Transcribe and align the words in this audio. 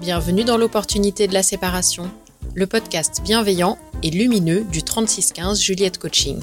Bienvenue 0.00 0.44
dans 0.44 0.56
l'opportunité 0.56 1.28
de 1.28 1.34
la 1.34 1.42
séparation, 1.42 2.10
le 2.54 2.66
podcast 2.66 3.20
bienveillant 3.22 3.76
et 4.02 4.08
lumineux 4.08 4.64
du 4.64 4.82
3615 4.82 5.60
Juliette 5.60 5.98
Coaching. 5.98 6.40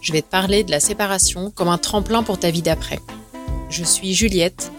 Je 0.00 0.12
vais 0.12 0.22
te 0.22 0.30
parler 0.30 0.62
de 0.62 0.70
la 0.70 0.78
séparation 0.78 1.50
comme 1.50 1.66
un 1.66 1.76
tremplin 1.76 2.22
pour 2.22 2.38
ta 2.38 2.52
vie 2.52 2.62
d'après. 2.62 3.00
Je 3.68 3.82
suis 3.82 4.14
Juliette, 4.14 4.70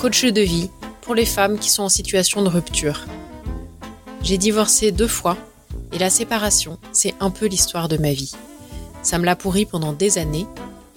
coach 0.00 0.24
de 0.24 0.40
vie 0.40 0.70
pour 1.02 1.14
les 1.14 1.26
femmes 1.26 1.58
qui 1.58 1.70
sont 1.70 1.82
en 1.82 1.90
situation 1.90 2.40
de 2.40 2.48
rupture. 2.48 3.04
J'ai 4.22 4.38
divorcé 4.38 4.90
deux 4.90 5.06
fois 5.06 5.36
et 5.92 5.98
la 5.98 6.08
séparation, 6.08 6.78
c'est 6.92 7.14
un 7.20 7.28
peu 7.28 7.44
l'histoire 7.44 7.88
de 7.88 7.98
ma 7.98 8.14
vie. 8.14 8.32
Ça 9.02 9.18
me 9.18 9.26
l'a 9.26 9.36
pourri 9.36 9.66
pendant 9.66 9.92
des 9.92 10.16
années 10.16 10.46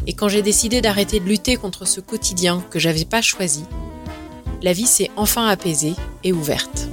et 0.07 0.13
quand 0.13 0.29
j'ai 0.29 0.41
décidé 0.41 0.79
d'arrêter 0.79 1.19
de 1.19 1.25
lutter 1.25 1.57
contre 1.57 1.85
ce 1.85 1.99
quotidien 1.99 2.63
que 2.69 2.79
j'avais 2.79 3.03
pas 3.03 3.21
choisi, 3.21 3.65
la 4.65 4.73
vie 4.73 4.87
s'est 4.87 5.11
enfin 5.15 5.45
apaisée 5.45 5.93
et 6.23 6.33
ouverte. 6.33 6.87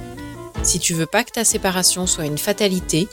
Si 0.61 0.77
tu 0.77 0.93
veux 0.93 1.07
pas 1.07 1.23
que 1.23 1.31
ta 1.31 1.43
séparation 1.43 2.05
soit 2.05 2.27
une 2.27 2.37
fatalité, 2.37 3.07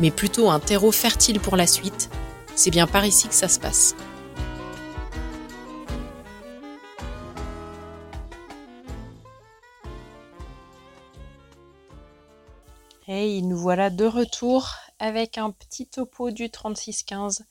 mais 0.00 0.10
plutôt 0.10 0.48
un 0.48 0.60
terreau 0.60 0.92
fertile 0.92 1.40
pour 1.40 1.56
la 1.56 1.66
suite, 1.66 2.08
c'est 2.56 2.70
bien 2.70 2.86
par 2.86 3.04
ici 3.04 3.28
que 3.28 3.34
ça 3.34 3.48
se 3.48 3.60
passe. 3.60 3.94
Hey, 13.06 13.42
nous 13.42 13.58
voilà 13.58 13.90
de 13.90 14.06
retour 14.06 14.72
avec 14.98 15.36
un 15.36 15.50
petit 15.50 15.86
topo 15.86 16.30
du 16.30 16.48
3615. 16.48 17.44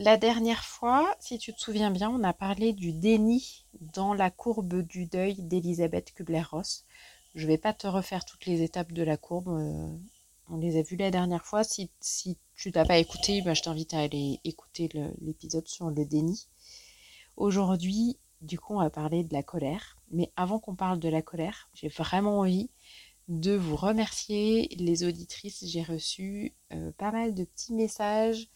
La 0.00 0.16
dernière 0.16 0.64
fois, 0.64 1.12
si 1.18 1.38
tu 1.38 1.52
te 1.52 1.60
souviens 1.60 1.90
bien, 1.90 2.08
on 2.08 2.22
a 2.22 2.32
parlé 2.32 2.72
du 2.72 2.92
déni 2.92 3.66
dans 3.80 4.14
la 4.14 4.30
courbe 4.30 4.82
du 4.82 5.06
deuil 5.06 5.34
d'Elisabeth 5.42 6.14
Kubler-Ross. 6.14 6.84
Je 7.34 7.42
ne 7.42 7.48
vais 7.48 7.58
pas 7.58 7.72
te 7.72 7.88
refaire 7.88 8.24
toutes 8.24 8.46
les 8.46 8.62
étapes 8.62 8.92
de 8.92 9.02
la 9.02 9.16
courbe. 9.16 9.48
Euh, 9.48 9.90
on 10.50 10.58
les 10.58 10.78
a 10.78 10.82
vues 10.82 10.94
la 10.94 11.10
dernière 11.10 11.44
fois. 11.44 11.64
Si, 11.64 11.90
tu 12.54 12.70
n'as 12.70 12.84
pas 12.84 12.98
écouté, 12.98 13.42
bah, 13.42 13.54
je 13.54 13.62
t'invite 13.62 13.92
à 13.92 13.98
aller 13.98 14.38
écouter 14.44 14.88
l'épisode 15.20 15.66
sur 15.66 15.90
le 15.90 16.04
déni. 16.04 16.46
Aujourd'hui, 17.36 18.18
du 18.40 18.56
coup, 18.56 18.74
on 18.76 18.80
va 18.80 18.90
parler 18.90 19.24
de 19.24 19.34
la 19.34 19.42
colère. 19.42 19.98
Mais 20.12 20.30
avant 20.36 20.60
qu'on 20.60 20.76
parle 20.76 21.00
de 21.00 21.08
la 21.08 21.22
colère, 21.22 21.70
j'ai 21.74 21.88
vraiment 21.88 22.38
envie 22.38 22.70
de 23.26 23.56
vous 23.56 23.74
remercier 23.74 24.68
les 24.78 25.02
auditrices. 25.02 25.64
J'ai 25.66 25.82
reçu 25.82 26.54
euh, 26.72 26.92
pas 26.98 27.10
mal 27.10 27.34
de 27.34 27.42
petits 27.42 27.74
messages 27.74 28.48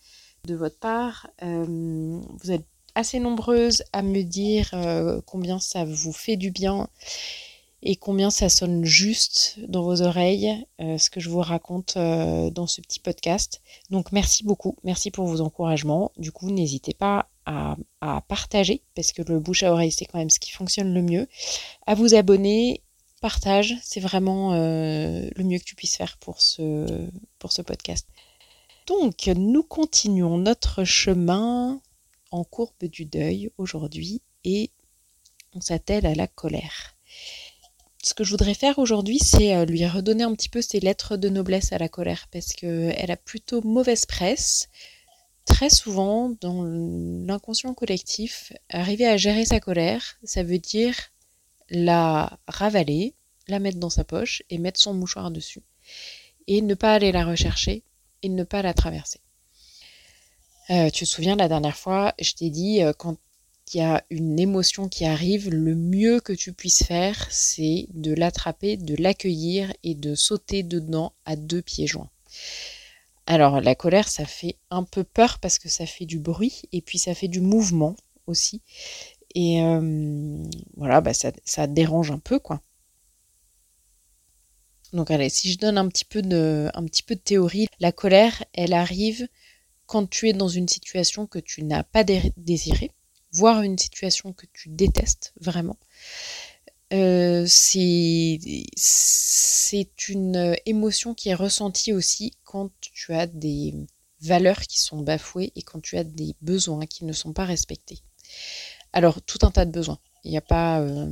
de 0.46 0.54
votre 0.54 0.78
part. 0.78 1.28
Euh, 1.42 2.20
vous 2.42 2.50
êtes 2.50 2.66
assez 2.94 3.20
nombreuses 3.20 3.84
à 3.92 4.02
me 4.02 4.22
dire 4.22 4.70
euh, 4.74 5.20
combien 5.24 5.58
ça 5.58 5.84
vous 5.84 6.12
fait 6.12 6.36
du 6.36 6.50
bien 6.50 6.88
et 7.84 7.96
combien 7.96 8.30
ça 8.30 8.48
sonne 8.48 8.84
juste 8.84 9.58
dans 9.66 9.82
vos 9.82 10.02
oreilles, 10.02 10.64
ce 10.78 11.10
que 11.10 11.18
je 11.18 11.28
vous 11.28 11.40
raconte 11.40 11.96
dans 11.96 12.68
ce 12.68 12.80
petit 12.80 13.00
podcast. 13.00 13.60
Donc 13.90 14.12
merci 14.12 14.44
beaucoup, 14.44 14.76
merci 14.84 15.10
pour 15.10 15.26
vos 15.26 15.40
encouragements. 15.40 16.12
Du 16.16 16.30
coup, 16.30 16.52
n'hésitez 16.52 16.94
pas 16.94 17.28
à, 17.44 17.76
partager, 18.28 18.82
parce 18.94 19.10
que 19.10 19.22
le 19.22 19.40
bouche 19.40 19.64
à 19.64 19.72
oreille, 19.72 19.90
c'est 19.90 20.04
quand 20.04 20.18
même 20.18 20.30
ce 20.30 20.38
qui 20.38 20.52
fonctionne 20.52 20.94
le 20.94 21.02
mieux, 21.02 21.26
à 21.88 21.96
vous 21.96 22.14
abonner 22.14 22.82
partage, 23.20 23.74
c'est 23.82 23.98
vraiment 23.98 24.52
euh, 24.52 25.28
le 25.34 25.42
mieux 25.42 25.58
que 25.58 25.64
tu 25.64 25.74
puisses 25.74 25.96
faire 25.96 26.18
pour 26.18 26.40
ce 26.40 27.62
podcast. 27.66 28.06
Donc, 29.00 29.26
nous 29.34 29.62
continuons 29.62 30.36
notre 30.36 30.84
chemin 30.84 31.80
en 32.30 32.44
courbe 32.44 32.84
du 32.84 33.06
deuil 33.06 33.50
aujourd'hui 33.56 34.20
et 34.44 34.70
on 35.54 35.62
s'attelle 35.62 36.04
à 36.04 36.14
la 36.14 36.26
colère. 36.26 36.94
Ce 38.02 38.12
que 38.12 38.22
je 38.22 38.30
voudrais 38.30 38.52
faire 38.52 38.78
aujourd'hui, 38.78 39.18
c'est 39.18 39.56
euh, 39.56 39.64
lui 39.64 39.86
redonner 39.86 40.24
un 40.24 40.34
petit 40.34 40.50
peu 40.50 40.60
ses 40.60 40.78
lettres 40.78 41.16
de 41.16 41.30
noblesse 41.30 41.72
à 41.72 41.78
la 41.78 41.88
colère 41.88 42.28
parce 42.30 42.52
qu'elle 42.52 43.10
a 43.10 43.16
plutôt 43.16 43.62
mauvaise 43.62 44.04
presse. 44.04 44.68
Très 45.46 45.70
souvent, 45.70 46.36
dans 46.42 46.62
l'inconscient 46.62 47.72
collectif, 47.72 48.52
arriver 48.68 49.06
à 49.06 49.16
gérer 49.16 49.46
sa 49.46 49.58
colère, 49.58 50.18
ça 50.22 50.42
veut 50.42 50.58
dire 50.58 50.94
la 51.70 52.38
ravaler, 52.46 53.14
la 53.48 53.58
mettre 53.58 53.78
dans 53.78 53.90
sa 53.90 54.04
poche 54.04 54.42
et 54.50 54.58
mettre 54.58 54.80
son 54.80 54.92
mouchoir 54.92 55.30
dessus. 55.30 55.62
Et 56.46 56.60
ne 56.60 56.74
pas 56.74 56.92
aller 56.92 57.10
la 57.10 57.24
rechercher 57.24 57.84
et 58.22 58.28
ne 58.28 58.44
pas 58.44 58.62
la 58.62 58.74
traverser. 58.74 59.20
Euh, 60.70 60.90
tu 60.90 61.04
te 61.04 61.08
souviens, 61.10 61.36
la 61.36 61.48
dernière 61.48 61.76
fois, 61.76 62.14
je 62.20 62.32
t'ai 62.32 62.50
dit, 62.50 62.82
euh, 62.82 62.92
quand 62.96 63.16
il 63.74 63.78
y 63.78 63.80
a 63.80 64.04
une 64.10 64.38
émotion 64.38 64.88
qui 64.88 65.04
arrive, 65.04 65.50
le 65.50 65.74
mieux 65.74 66.20
que 66.20 66.32
tu 66.32 66.52
puisses 66.52 66.84
faire, 66.84 67.26
c'est 67.30 67.86
de 67.94 68.12
l'attraper, 68.12 68.76
de 68.76 68.94
l'accueillir 68.96 69.72
et 69.82 69.94
de 69.94 70.14
sauter 70.14 70.62
dedans 70.62 71.12
à 71.24 71.36
deux 71.36 71.62
pieds 71.62 71.86
joints. 71.86 72.10
Alors 73.26 73.60
la 73.60 73.74
colère, 73.74 74.08
ça 74.08 74.26
fait 74.26 74.56
un 74.70 74.84
peu 74.84 75.04
peur 75.04 75.38
parce 75.38 75.58
que 75.58 75.68
ça 75.68 75.86
fait 75.86 76.06
du 76.06 76.18
bruit 76.18 76.62
et 76.72 76.82
puis 76.82 76.98
ça 76.98 77.14
fait 77.14 77.28
du 77.28 77.40
mouvement 77.40 77.96
aussi. 78.26 78.62
Et 79.34 79.62
euh, 79.62 80.42
voilà, 80.76 81.00
bah 81.00 81.14
ça, 81.14 81.32
ça, 81.44 81.66
dérange 81.66 82.10
un 82.10 82.18
peu, 82.18 82.38
quoi. 82.38 82.60
Donc 84.92 85.10
allez, 85.10 85.28
si 85.28 85.50
je 85.50 85.58
donne 85.58 85.78
un 85.78 85.88
petit 85.88 86.04
peu 86.04 86.22
de, 86.22 86.70
théorie, 87.24 87.66
la 87.80 87.92
colère, 87.92 88.44
elle 88.52 88.74
arrive 88.74 89.26
quand 89.86 90.08
tu 90.08 90.28
es 90.28 90.32
dans 90.32 90.48
une 90.48 90.68
situation 90.68 91.26
que 91.26 91.38
tu 91.38 91.62
n'as 91.64 91.82
pas 91.82 92.04
désirée, 92.04 92.90
voire 93.32 93.62
une 93.62 93.78
situation 93.78 94.32
que 94.32 94.46
tu 94.52 94.68
détestes 94.68 95.32
vraiment. 95.40 95.76
Euh, 96.92 97.44
c'est 97.48 98.38
une 100.08 100.56
émotion 100.66 101.14
qui 101.14 101.30
est 101.30 101.34
ressentie 101.34 101.94
aussi 101.94 102.32
quand 102.44 102.70
tu 102.80 103.14
as 103.14 103.26
des 103.26 103.74
valeurs 104.20 104.60
qui 104.60 104.78
sont 104.78 105.00
bafouées 105.00 105.52
et 105.56 105.62
quand 105.62 105.80
tu 105.80 105.96
as 105.96 106.04
des 106.04 106.36
besoins 106.42 106.86
qui 106.86 107.06
ne 107.06 107.12
sont 107.12 107.32
pas 107.32 107.46
respectés. 107.46 108.00
Alors, 108.92 109.22
tout 109.22 109.38
un 109.42 109.50
tas 109.50 109.64
de 109.64 109.70
besoins. 109.70 109.98
Il 110.24 110.30
n'y 110.30 110.36
a 110.36 110.42
pas. 110.42 110.80
Euh, 110.80 111.08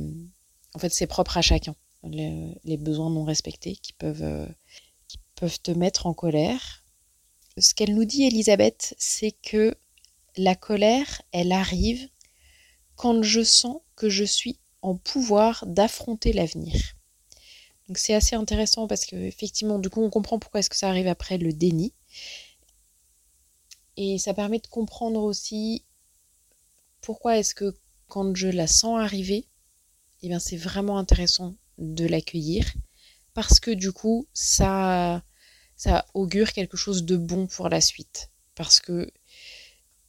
en 0.73 0.79
fait, 0.79 0.89
c'est 0.89 1.07
propre 1.07 1.37
à 1.37 1.41
chacun. 1.41 1.75
Les, 2.03 2.77
besoins 2.77 3.11
non 3.11 3.23
respectés 3.23 3.75
qui 3.75 3.93
peuvent, 3.93 4.23
euh, 4.23 4.47
qui 5.07 5.19
peuvent 5.35 5.61
te 5.61 5.71
mettre 5.71 6.07
en 6.07 6.13
colère. 6.13 6.83
Ce 7.57 7.73
qu'elle 7.73 7.93
nous 7.93 8.05
dit, 8.05 8.23
Elisabeth, 8.23 8.95
c'est 8.97 9.31
que 9.31 9.75
la 10.35 10.55
colère, 10.55 11.21
elle 11.31 11.51
arrive 11.51 12.09
quand 12.95 13.21
je 13.21 13.43
sens 13.43 13.77
que 13.95 14.09
je 14.09 14.23
suis 14.23 14.59
en 14.81 14.95
pouvoir 14.95 15.65
d'affronter 15.67 16.33
l'avenir. 16.33 16.73
Donc 17.87 17.97
c'est 17.97 18.13
assez 18.13 18.35
intéressant 18.35 18.87
parce 18.87 19.05
que 19.05 19.15
effectivement, 19.15 19.77
du 19.77 19.89
coup, 19.89 20.01
on 20.01 20.09
comprend 20.09 20.39
pourquoi 20.39 20.61
est-ce 20.61 20.69
que 20.69 20.77
ça 20.77 20.89
arrive 20.89 21.07
après 21.07 21.37
le 21.37 21.51
déni. 21.51 21.93
Et 23.97 24.17
ça 24.17 24.33
permet 24.33 24.59
de 24.59 24.67
comprendre 24.67 25.21
aussi 25.21 25.83
pourquoi 27.01 27.37
est-ce 27.37 27.53
que 27.53 27.75
quand 28.07 28.35
je 28.35 28.47
la 28.47 28.67
sens 28.67 28.99
arriver, 28.99 29.47
eh 30.21 30.27
bien 30.27 30.39
c'est 30.39 30.57
vraiment 30.57 30.97
intéressant 30.97 31.55
de 31.81 32.05
l'accueillir. 32.05 32.65
Parce 33.33 33.59
que 33.59 33.71
du 33.71 33.91
coup 33.91 34.27
ça 34.33 35.23
ça 35.75 36.05
augure 36.13 36.53
quelque 36.53 36.77
chose 36.77 37.03
de 37.05 37.17
bon 37.17 37.47
pour 37.47 37.69
la 37.69 37.81
suite. 37.81 38.29
Parce 38.55 38.79
que 38.79 39.11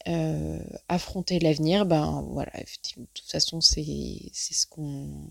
euh, 0.09 0.59
affronter 0.89 1.39
l'avenir 1.39 1.87
ben 1.87 2.27
voilà 2.33 2.53
de 2.53 3.07
toute 3.15 3.31
façon 3.31 3.61
c'est 3.61 3.85
ce 3.85 4.67
qu'on 4.67 5.31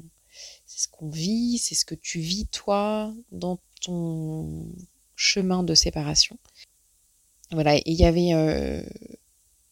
c'est 0.65 0.79
ce 0.79 0.87
qu'on 0.87 1.09
vit 1.09 1.57
c'est 1.57 1.75
ce 1.75 1.83
que 1.83 1.95
tu 1.95 2.19
vis 2.19 2.47
toi 2.47 3.13
dans 3.31 3.59
ton 3.81 4.65
chemin 5.15 5.63
de 5.63 5.75
séparation. 5.75 6.37
Voilà 7.51 7.77
et 7.77 7.83
il 7.85 7.95
y 7.95 8.05
avait 8.05 8.33
euh, 8.33 8.81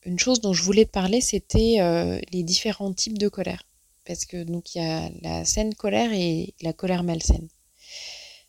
une 0.06 0.20
chose 0.20 0.42
dont 0.42 0.54
je 0.54 0.64
voulais 0.64 0.86
te 0.86 0.92
parler, 0.92 1.22
c'était 1.22 1.78
euh, 1.80 2.20
les 2.32 2.44
différents 2.44 2.94
types 2.94 3.18
de 3.18 3.28
colère. 3.28 3.64
Parce 4.10 4.26
que 4.26 4.42
donc 4.42 4.74
il 4.74 4.80
y 4.80 4.82
a 4.82 5.12
la 5.22 5.46
saine 5.46 5.76
colère 5.76 6.12
et 6.12 6.56
la 6.64 6.74
colère 6.74 7.04
malsaine. 7.04 7.48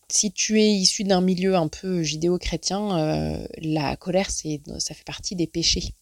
Si 0.09 0.33
tu 0.33 0.59
es 0.59 0.73
issu 0.73 1.05
d'un 1.05 1.21
milieu 1.21 1.55
un 1.55 1.69
peu 1.69 2.03
judéo-chrétien, 2.03 2.99
euh, 2.99 3.47
la 3.59 3.95
colère, 3.97 4.31
c'est, 4.31 4.63
ça 4.79 4.95
fait 4.95 5.05
partie 5.05 5.37
des 5.37 5.47
péchés. 5.47 5.93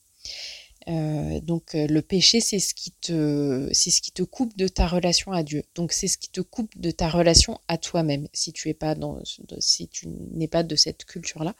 Euh, 0.86 1.40
donc 1.40 1.72
le 1.74 2.00
péché, 2.02 2.40
c'est 2.40 2.60
ce 2.60 2.72
qui 2.72 2.92
te, 2.92 3.68
c'est 3.72 3.90
ce 3.90 4.00
qui 4.00 4.12
te 4.12 4.22
coupe 4.22 4.56
de 4.56 4.68
ta 4.68 4.86
relation 4.86 5.32
à 5.32 5.42
Dieu. 5.42 5.64
Donc 5.74 5.90
c'est 5.90 6.06
ce 6.06 6.18
qui 6.18 6.30
te 6.30 6.40
coupe 6.40 6.78
de 6.78 6.92
ta 6.92 7.10
relation 7.10 7.58
à 7.66 7.78
toi-même. 7.78 8.28
Si 8.32 8.52
tu 8.52 8.68
n'es 8.68 10.48
pas 10.48 10.62
de 10.62 10.76
cette 10.76 11.04
culture-là 11.04 11.56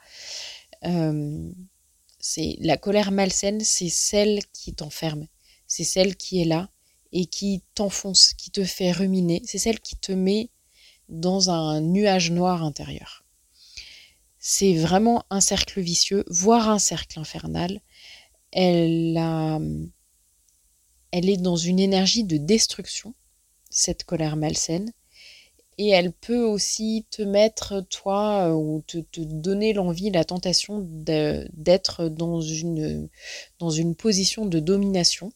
c'est 2.21 2.55
la 2.61 2.77
colère 2.77 3.11
malsaine, 3.11 3.59
c'est 3.59 3.89
celle 3.89 4.39
qui 4.53 4.73
t'enferme, 4.73 5.27
c'est 5.67 5.83
celle 5.83 6.15
qui 6.15 6.41
est 6.41 6.45
là 6.45 6.69
et 7.11 7.25
qui 7.25 7.63
t'enfonce, 7.75 8.33
qui 8.33 8.51
te 8.51 8.63
fait 8.63 8.91
ruminer, 8.91 9.41
c'est 9.45 9.57
celle 9.57 9.79
qui 9.79 9.95
te 9.95 10.11
met 10.11 10.49
dans 11.09 11.49
un 11.49 11.81
nuage 11.81 12.31
noir 12.31 12.63
intérieur. 12.63 13.23
C'est 14.37 14.75
vraiment 14.75 15.25
un 15.29 15.41
cercle 15.41 15.81
vicieux, 15.81 16.23
voire 16.29 16.69
un 16.69 16.79
cercle 16.79 17.19
infernal. 17.19 17.81
Elle, 18.51 19.17
est 21.11 21.37
dans 21.37 21.55
une 21.57 21.79
énergie 21.79 22.23
de 22.23 22.37
destruction, 22.37 23.13
cette 23.69 24.03
colère 24.03 24.37
malsaine, 24.37 24.91
et 25.77 25.89
elle 25.89 26.11
peut 26.11 26.43
aussi 26.43 27.05
te 27.09 27.21
mettre, 27.21 27.81
toi, 27.89 28.53
ou 28.55 28.81
te, 28.85 28.97
te 28.97 29.21
donner 29.21 29.73
l'envie, 29.73 30.09
la 30.09 30.25
tentation 30.25 30.85
d'être 30.89 32.09
dans 32.09 32.41
une 32.41 33.95
position 33.95 34.45
de 34.45 34.59
domination 34.59 35.31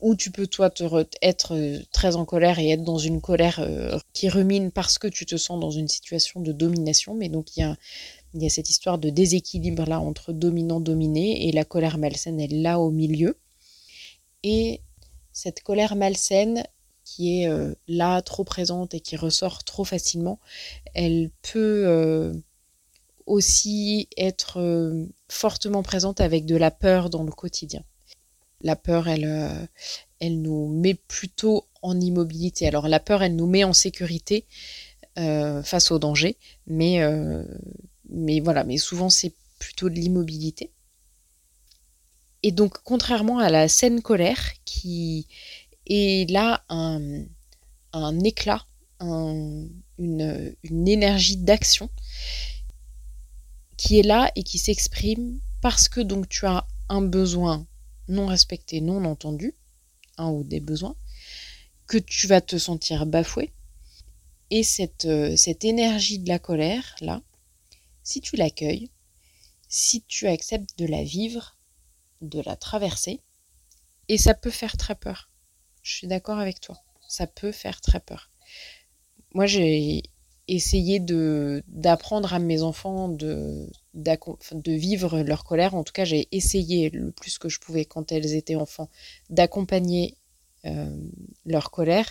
où 0.00 0.14
tu 0.14 0.30
peux 0.30 0.46
toi 0.46 0.70
te 0.70 0.84
être 1.22 1.58
très 1.92 2.16
en 2.16 2.24
colère 2.24 2.58
et 2.58 2.70
être 2.70 2.84
dans 2.84 2.98
une 2.98 3.20
colère 3.20 3.66
qui 4.12 4.28
rumine 4.28 4.70
parce 4.70 4.98
que 4.98 5.08
tu 5.08 5.26
te 5.26 5.36
sens 5.36 5.60
dans 5.60 5.70
une 5.70 5.88
situation 5.88 6.40
de 6.40 6.52
domination. 6.52 7.14
Mais 7.14 7.28
donc 7.28 7.56
il 7.56 7.60
y 8.34 8.46
a, 8.46 8.48
cette 8.48 8.70
histoire 8.70 8.98
de 8.98 9.10
déséquilibre 9.10 9.84
là 9.86 10.00
entre 10.00 10.32
dominant-dominé 10.32 11.48
et 11.48 11.52
la 11.52 11.64
colère 11.64 11.98
malsaine 11.98 12.40
est 12.40 12.52
là 12.52 12.80
au 12.80 12.90
milieu. 12.90 13.38
Et 14.42 14.80
cette 15.32 15.62
colère 15.62 15.96
malsaine, 15.96 16.64
qui 17.04 17.40
est 17.40 17.48
euh, 17.48 17.74
là 17.88 18.22
trop 18.22 18.44
présente 18.44 18.94
et 18.94 19.00
qui 19.00 19.16
ressort 19.16 19.64
trop 19.64 19.84
facilement, 19.84 20.38
elle 20.94 21.30
peut 21.42 21.84
euh, 21.86 22.32
aussi 23.26 24.08
être 24.16 24.60
euh, 24.60 25.06
fortement 25.28 25.82
présente 25.82 26.20
avec 26.20 26.46
de 26.46 26.56
la 26.56 26.70
peur 26.70 27.10
dans 27.10 27.22
le 27.22 27.32
quotidien. 27.32 27.82
La 28.60 28.76
peur, 28.76 29.08
elle, 29.08 29.68
elle 30.20 30.42
nous 30.42 30.68
met 30.68 30.94
plutôt 30.94 31.66
en 31.82 31.98
immobilité. 31.98 32.66
Alors 32.68 32.88
la 32.88 33.00
peur, 33.00 33.22
elle 33.22 33.36
nous 33.36 33.46
met 33.46 33.64
en 33.64 33.72
sécurité 33.72 34.46
face 35.16 35.90
au 35.90 35.98
danger, 35.98 36.36
mais, 36.66 37.00
mais 38.08 38.40
voilà, 38.40 38.64
mais 38.64 38.78
souvent 38.78 39.10
c'est 39.10 39.34
plutôt 39.58 39.88
de 39.88 39.94
l'immobilité. 39.94 40.70
Et 42.42 42.52
donc, 42.52 42.78
contrairement 42.84 43.38
à 43.38 43.50
la 43.50 43.68
saine 43.68 44.00
colère, 44.00 44.52
qui 44.64 45.26
et 45.92 46.24
là, 46.26 46.62
un, 46.68 48.20
éclat, 48.20 48.64
une, 49.00 50.54
énergie 50.70 51.36
d'action 51.36 51.90
qui 53.76 53.98
est 53.98 54.04
là 54.04 54.30
et 54.36 54.44
qui 54.44 54.58
s'exprime 54.58 55.40
parce 55.60 55.88
que 55.88 56.00
donc 56.00 56.28
tu 56.28 56.46
as 56.46 56.66
un 56.88 57.02
besoin 57.02 57.66
non 58.10 58.26
respecté, 58.26 58.80
non 58.80 59.04
entendu, 59.04 59.54
un 60.18 60.28
ou 60.28 60.44
des 60.44 60.60
besoins, 60.60 60.96
que 61.86 61.98
tu 61.98 62.26
vas 62.26 62.40
te 62.40 62.58
sentir 62.58 63.06
bafoué. 63.06 63.52
Et 64.50 64.62
cette, 64.62 65.04
euh, 65.04 65.36
cette 65.36 65.64
énergie 65.64 66.18
de 66.18 66.28
la 66.28 66.38
colère, 66.38 66.96
là, 67.00 67.22
si 68.02 68.20
tu 68.20 68.36
l'accueilles, 68.36 68.90
si 69.68 70.02
tu 70.02 70.26
acceptes 70.26 70.76
de 70.78 70.86
la 70.86 71.04
vivre, 71.04 71.56
de 72.20 72.40
la 72.40 72.56
traverser, 72.56 73.20
et 74.08 74.18
ça 74.18 74.34
peut 74.34 74.50
faire 74.50 74.76
très 74.76 74.96
peur. 74.96 75.30
Je 75.82 75.94
suis 75.94 76.08
d'accord 76.08 76.38
avec 76.38 76.60
toi. 76.60 76.76
Ça 77.08 77.26
peut 77.26 77.52
faire 77.52 77.80
très 77.80 78.00
peur. 78.00 78.30
Moi, 79.32 79.46
j'ai 79.46 80.02
essayé 80.48 81.00
d'apprendre 81.68 82.34
à 82.34 82.40
mes 82.40 82.62
enfants 82.62 83.08
de 83.08 83.70
de 83.94 84.72
vivre 84.72 85.20
leur 85.20 85.44
colère. 85.44 85.74
En 85.74 85.84
tout 85.84 85.92
cas, 85.92 86.04
j'ai 86.04 86.28
essayé 86.32 86.90
le 86.90 87.10
plus 87.10 87.38
que 87.38 87.48
je 87.48 87.58
pouvais 87.58 87.84
quand 87.84 88.12
elles 88.12 88.34
étaient 88.34 88.54
enfants 88.54 88.88
d'accompagner 89.30 90.16
euh, 90.66 90.94
leur 91.46 91.70
colère. 91.70 92.06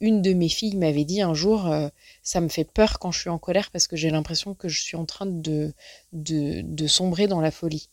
Une 0.00 0.22
de 0.22 0.32
mes 0.32 0.48
filles 0.48 0.76
m'avait 0.76 1.04
dit 1.04 1.20
un 1.20 1.34
jour, 1.34 1.66
euh, 1.66 1.88
ça 2.22 2.40
me 2.40 2.48
fait 2.48 2.64
peur 2.64 2.98
quand 2.98 3.10
je 3.10 3.20
suis 3.20 3.30
en 3.30 3.38
colère 3.38 3.70
parce 3.72 3.86
que 3.88 3.96
j'ai 3.96 4.10
l'impression 4.10 4.54
que 4.54 4.68
je 4.68 4.80
suis 4.80 4.96
en 4.96 5.04
train 5.04 5.26
de, 5.26 5.74
de, 6.12 6.86
sombrer 6.86 7.26
dans 7.26 7.40
la 7.40 7.50
folie. 7.50 7.88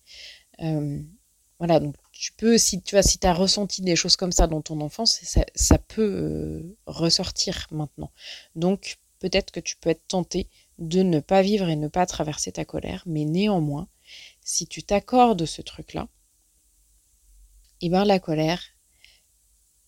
Euh, 0.61 1.01
voilà, 1.59 1.79
donc 1.79 1.95
tu 2.11 2.31
peux, 2.33 2.57
si 2.57 2.81
tu 2.81 2.97
as, 2.97 3.03
si 3.03 3.17
ressenti 3.23 3.81
des 3.81 3.95
choses 3.95 4.15
comme 4.15 4.31
ça 4.31 4.47
dans 4.47 4.61
ton 4.61 4.79
enfance, 4.81 5.19
ça, 5.55 5.77
peut 5.77 6.01
euh, 6.01 6.77
ressortir 6.85 7.67
maintenant. 7.71 8.11
Donc, 8.55 8.97
peut-être 9.19 9.51
que 9.51 9.59
tu 9.59 9.75
peux 9.75 9.89
être 9.89 10.07
tenté 10.07 10.49
de 10.79 11.03
ne 11.03 11.19
pas 11.19 11.41
vivre 11.41 11.69
et 11.69 11.75
ne 11.75 11.87
pas 11.87 12.05
traverser 12.05 12.51
ta 12.51 12.65
colère, 12.65 13.03
mais 13.05 13.25
néanmoins, 13.25 13.87
si 14.41 14.65
tu 14.65 14.81
t'accordes 14.83 15.45
ce 15.45 15.61
truc-là, 15.61 16.07
eh 17.81 17.89
ben 17.89 18.05
la 18.05 18.19
colère, 18.19 18.61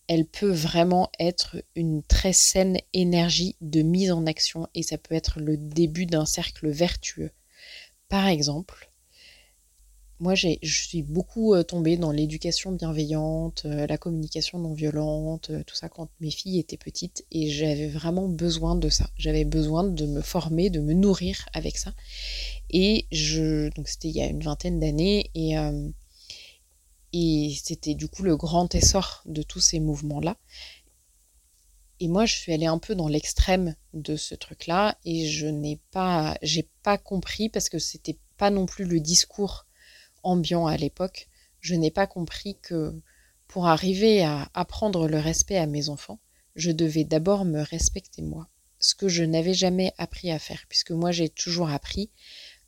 elle 0.07 0.25
peut 0.25 0.51
vraiment 0.51 1.09
être 1.19 1.63
une 1.75 2.03
très 2.03 2.33
saine 2.33 2.77
énergie 2.93 3.55
de 3.61 3.81
mise 3.81 4.11
en 4.11 4.25
action 4.25 4.67
et 4.75 4.83
ça 4.83 4.97
peut 4.97 5.15
être 5.15 5.39
le 5.39 5.57
début 5.57 6.05
d'un 6.05 6.25
cercle 6.25 6.69
vertueux. 6.69 7.31
Par 8.09 8.27
exemple, 8.27 8.90
moi, 10.21 10.35
je 10.35 10.55
suis 10.63 11.01
beaucoup 11.01 11.55
euh, 11.55 11.63
tombée 11.63 11.97
dans 11.97 12.11
l'éducation 12.11 12.71
bienveillante, 12.71 13.63
euh, 13.65 13.87
la 13.87 13.97
communication 13.97 14.59
non 14.59 14.75
violente, 14.75 15.49
euh, 15.49 15.63
tout 15.65 15.73
ça 15.73 15.89
quand 15.89 16.09
mes 16.19 16.29
filles 16.29 16.59
étaient 16.59 16.77
petites, 16.77 17.25
et 17.31 17.49
j'avais 17.49 17.87
vraiment 17.87 18.27
besoin 18.27 18.75
de 18.75 18.87
ça. 18.87 19.09
J'avais 19.17 19.45
besoin 19.45 19.83
de 19.83 20.05
me 20.05 20.21
former, 20.21 20.69
de 20.69 20.79
me 20.79 20.93
nourrir 20.93 21.49
avec 21.53 21.75
ça. 21.75 21.95
Et 22.69 23.07
je, 23.11 23.69
donc 23.73 23.87
c'était 23.87 24.09
il 24.09 24.15
y 24.15 24.21
a 24.21 24.27
une 24.27 24.43
vingtaine 24.43 24.79
d'années, 24.79 25.31
et, 25.33 25.55
et 27.13 27.55
c'était 27.59 27.95
du 27.95 28.07
coup 28.07 28.21
le 28.21 28.37
grand 28.37 28.75
essor 28.75 29.23
de 29.25 29.41
tous 29.41 29.59
ces 29.59 29.79
mouvements-là. 29.79 30.37
Et 31.99 32.07
moi, 32.07 32.27
je 32.27 32.35
suis 32.35 32.53
allée 32.53 32.67
un 32.67 32.77
peu 32.77 32.93
dans 32.93 33.07
l'extrême 33.07 33.75
de 33.95 34.15
ce 34.15 34.35
truc-là, 34.35 34.99
et 35.03 35.27
je 35.27 35.47
n'ai 35.47 35.79
pas, 35.89 36.37
j'ai 36.43 36.69
pas 36.83 36.99
compris 36.99 37.49
parce 37.49 37.69
que 37.69 37.79
c'était 37.79 38.19
pas 38.37 38.51
non 38.51 38.67
plus 38.67 38.85
le 38.85 38.99
discours 38.99 39.65
ambiant 40.23 40.67
à 40.67 40.77
l'époque, 40.77 41.27
je 41.59 41.75
n'ai 41.75 41.91
pas 41.91 42.07
compris 42.07 42.57
que 42.61 42.93
pour 43.47 43.67
arriver 43.67 44.23
à 44.23 44.49
apprendre 44.53 45.07
le 45.07 45.19
respect 45.19 45.57
à 45.57 45.65
mes 45.65 45.89
enfants, 45.89 46.19
je 46.55 46.71
devais 46.71 47.03
d'abord 47.03 47.45
me 47.45 47.61
respecter 47.61 48.21
moi, 48.21 48.47
ce 48.79 48.95
que 48.95 49.07
je 49.07 49.23
n'avais 49.23 49.53
jamais 49.53 49.93
appris 49.97 50.31
à 50.31 50.39
faire, 50.39 50.65
puisque 50.69 50.91
moi 50.91 51.11
j'ai 51.11 51.29
toujours 51.29 51.69
appris 51.69 52.09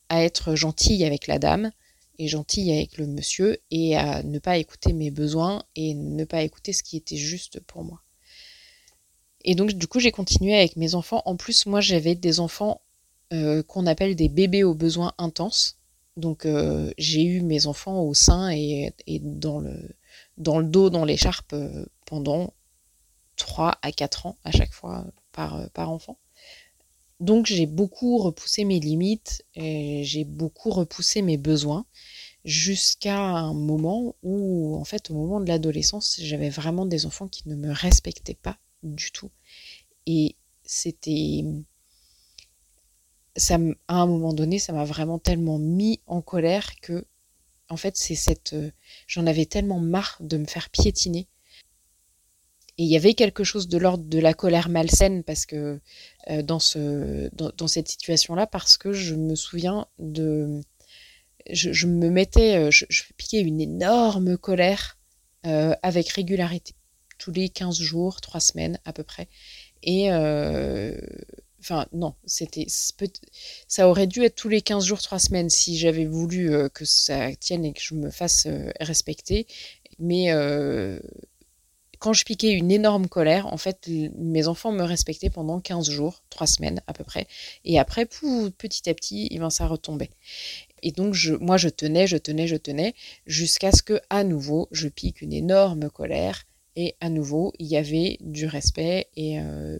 à 0.09 0.23
être 0.23 0.55
gentille 0.55 1.05
avec 1.05 1.27
la 1.27 1.39
dame 1.39 1.71
et 2.19 2.27
gentille 2.27 2.71
avec 2.71 2.97
le 2.97 3.07
monsieur 3.07 3.57
et 3.71 3.95
à 3.97 4.23
ne 4.23 4.39
pas 4.39 4.57
écouter 4.57 4.93
mes 4.93 5.11
besoins 5.11 5.63
et 5.75 5.93
ne 5.95 6.25
pas 6.25 6.43
écouter 6.43 6.73
ce 6.73 6.83
qui 6.83 6.97
était 6.97 7.17
juste 7.17 7.59
pour 7.61 7.83
moi. 7.83 8.01
Et 9.43 9.55
donc 9.55 9.73
du 9.73 9.87
coup 9.87 9.99
j'ai 9.99 10.11
continué 10.11 10.55
avec 10.55 10.75
mes 10.75 10.95
enfants. 10.95 11.21
En 11.25 11.35
plus 11.35 11.65
moi 11.65 11.81
j'avais 11.81 12.15
des 12.15 12.39
enfants 12.39 12.81
euh, 13.33 13.63
qu'on 13.63 13.87
appelle 13.87 14.15
des 14.15 14.29
bébés 14.29 14.63
aux 14.63 14.75
besoins 14.75 15.13
intenses. 15.17 15.79
Donc 16.17 16.45
euh, 16.45 16.93
j'ai 16.97 17.23
eu 17.23 17.41
mes 17.41 17.65
enfants 17.67 18.01
au 18.01 18.13
sein 18.13 18.49
et, 18.51 18.93
dans, 19.21 19.59
le, 19.59 19.95
dans 20.37 20.59
le 20.59 20.65
dos, 20.65 20.89
dans 20.89 21.05
l'écharpe 21.05 21.53
euh, 21.53 21.85
pendant 22.05 22.53
3 23.37 23.77
à 23.81 23.91
4 23.91 24.27
ans 24.27 24.37
à 24.43 24.51
chaque 24.51 24.73
fois 24.73 25.05
par, 25.31 25.55
euh, 25.55 25.67
par 25.73 25.89
enfant. 25.89 26.17
Donc 27.19 27.45
j'ai 27.45 27.65
beaucoup 27.65 28.17
repoussé 28.17 28.65
mes 28.65 28.79
limites, 28.79 29.45
et 29.55 30.03
j'ai 30.03 30.25
beaucoup 30.25 30.71
repoussé 30.71 31.21
mes 31.21 31.37
besoins 31.37 31.85
jusqu'à 32.43 33.19
un 33.19 33.53
moment 33.53 34.15
où, 34.23 34.75
en 34.75 34.83
fait, 34.83 35.09
au 35.09 35.13
moment 35.13 35.39
de 35.39 35.47
l'adolescence, 35.47 36.19
j'avais 36.21 36.49
vraiment 36.49 36.85
des 36.85 37.05
enfants 37.05 37.27
qui 37.27 37.47
ne 37.47 37.55
me 37.55 37.71
respectaient 37.71 38.33
pas 38.33 38.57
du 38.83 39.11
tout. 39.11 39.31
Et 40.05 40.35
c'était 40.65 41.45
ça, 43.35 43.57
à 43.87 43.95
un 43.95 44.05
moment 44.05 44.33
donné, 44.33 44.59
ça 44.59 44.73
m'a 44.73 44.85
vraiment 44.85 45.19
tellement 45.19 45.57
mis 45.59 46.01
en 46.07 46.21
colère 46.21 46.79
que, 46.81 47.05
en 47.69 47.77
fait, 47.77 47.97
c'est 47.97 48.15
cette, 48.15 48.53
euh, 48.53 48.71
j'en 49.07 49.25
avais 49.25 49.45
tellement 49.45 49.79
marre 49.79 50.17
de 50.19 50.37
me 50.37 50.45
faire 50.45 50.69
piétiner. 50.69 51.27
Et 52.77 52.83
il 52.83 52.89
y 52.89 52.97
avait 52.97 53.13
quelque 53.13 53.43
chose 53.43 53.67
de 53.67 53.77
l'ordre 53.77 54.05
de 54.05 54.19
la 54.19 54.33
colère 54.33 54.67
malsaine 54.69 55.23
parce 55.23 55.45
que 55.45 55.79
euh, 56.29 56.41
dans 56.41 56.59
ce, 56.59 57.29
dans, 57.35 57.67
cette 57.67 57.87
situation-là, 57.87 58.47
parce 58.47 58.77
que 58.77 58.93
je 58.93 59.13
me 59.13 59.35
souviens 59.35 59.87
de, 59.99 60.61
je, 61.51 61.85
me 61.85 62.09
mettais, 62.09 62.57
euh, 62.57 62.71
je, 62.71 62.85
piquais 63.15 63.41
une 63.41 63.61
énorme 63.61 64.37
colère 64.37 64.97
avec 65.45 66.07
régularité, 66.07 66.73
tous 67.17 67.31
les 67.31 67.49
15 67.49 67.77
jours, 67.77 68.21
3 68.21 68.39
semaines 68.39 68.79
à 68.85 68.93
peu 68.93 69.03
près. 69.03 69.27
Et 69.83 70.09
Enfin, 71.63 71.85
non, 71.93 72.13
c'était. 72.25 72.65
Ça 73.69 73.87
aurait 73.87 74.07
dû 74.07 74.21
être 74.23 74.35
tous 74.35 74.49
les 74.49 74.61
15 74.61 74.83
jours, 74.83 75.01
3 75.01 75.17
semaines 75.17 75.49
si 75.49 75.77
j'avais 75.77 76.05
voulu 76.05 76.53
euh, 76.53 76.67
que 76.67 76.83
ça 76.83 77.33
tienne 77.37 77.63
et 77.63 77.71
que 77.71 77.79
je 77.81 77.95
me 77.95 78.09
fasse 78.09 78.47
euh, 78.47 78.69
respecter. 78.81 79.47
Mais 79.97 80.33
euh, 80.33 80.99
quand 81.99 82.11
je 82.11 82.25
piquais 82.25 82.51
une 82.51 82.69
énorme 82.69 83.07
colère, 83.07 83.47
en 83.47 83.55
fait, 83.55 83.89
mes 84.17 84.49
enfants 84.49 84.73
me 84.73 84.83
respectaient 84.83 85.29
pendant 85.29 85.61
15 85.61 85.89
jours, 85.89 86.21
3 86.31 86.47
semaines 86.47 86.81
à 86.87 86.91
peu 86.91 87.05
près. 87.05 87.27
Et 87.63 87.79
après, 87.79 88.05
petit 88.05 88.89
à 88.89 88.93
petit, 88.93 89.29
eh 89.31 89.39
ben, 89.39 89.49
ça 89.49 89.65
retombait. 89.65 90.09
Et 90.81 90.91
donc, 90.91 91.15
moi, 91.39 91.55
je 91.55 91.69
tenais, 91.69 92.07
je 92.07 92.17
tenais, 92.17 92.47
je 92.47 92.57
tenais, 92.57 92.93
jusqu'à 93.25 93.71
ce 93.71 93.81
que, 93.81 94.01
à 94.09 94.25
nouveau, 94.25 94.67
je 94.71 94.89
pique 94.89 95.21
une 95.21 95.31
énorme 95.31 95.89
colère 95.89 96.43
et 96.75 96.95
à 96.99 97.09
nouveau, 97.09 97.53
il 97.59 97.67
y 97.67 97.77
avait 97.77 98.17
du 98.21 98.45
respect 98.47 99.07
et 99.15 99.39
euh, 99.39 99.77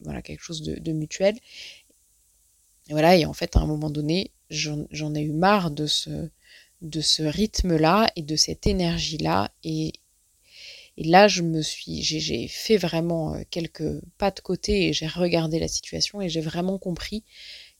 voilà 0.00 0.22
quelque 0.22 0.42
chose 0.42 0.62
de, 0.62 0.92
mutuel. 0.92 1.36
Et 2.88 2.92
voilà, 2.92 3.16
et 3.16 3.26
en 3.26 3.32
fait, 3.32 3.56
à 3.56 3.60
un 3.60 3.66
moment 3.66 3.90
donné, 3.90 4.30
j'en 4.50 5.14
ai 5.14 5.20
eu 5.22 5.32
marre 5.32 5.70
de 5.70 5.86
ce, 5.86 6.28
de 6.82 7.00
ce 7.00 7.22
rythme-là 7.22 8.10
et 8.16 8.22
de 8.22 8.36
cette 8.36 8.66
énergie-là. 8.66 9.50
Et, 9.64 9.92
Et 10.96 11.04
là, 11.04 11.28
je 11.28 11.42
me 11.42 11.62
suis, 11.62 12.02
j'ai 12.02 12.48
fait 12.48 12.76
vraiment 12.76 13.36
quelques 13.50 14.00
pas 14.18 14.30
de 14.30 14.40
côté 14.40 14.88
et 14.88 14.92
j'ai 14.92 15.06
regardé 15.08 15.58
la 15.58 15.68
situation 15.68 16.20
et 16.20 16.28
j'ai 16.28 16.40
vraiment 16.40 16.78
compris 16.78 17.24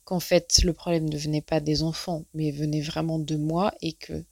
qu'en 0.04 0.20
fait, 0.20 0.60
le 0.64 0.72
problème 0.72 1.08
ne 1.08 1.16
venait 1.16 1.42
pas 1.42 1.60
des 1.60 1.82
enfants, 1.82 2.24
mais 2.34 2.50
venait 2.50 2.82
vraiment 2.82 3.18
de 3.18 3.36
moi 3.36 3.72
et 3.80 3.94
que 3.94 4.24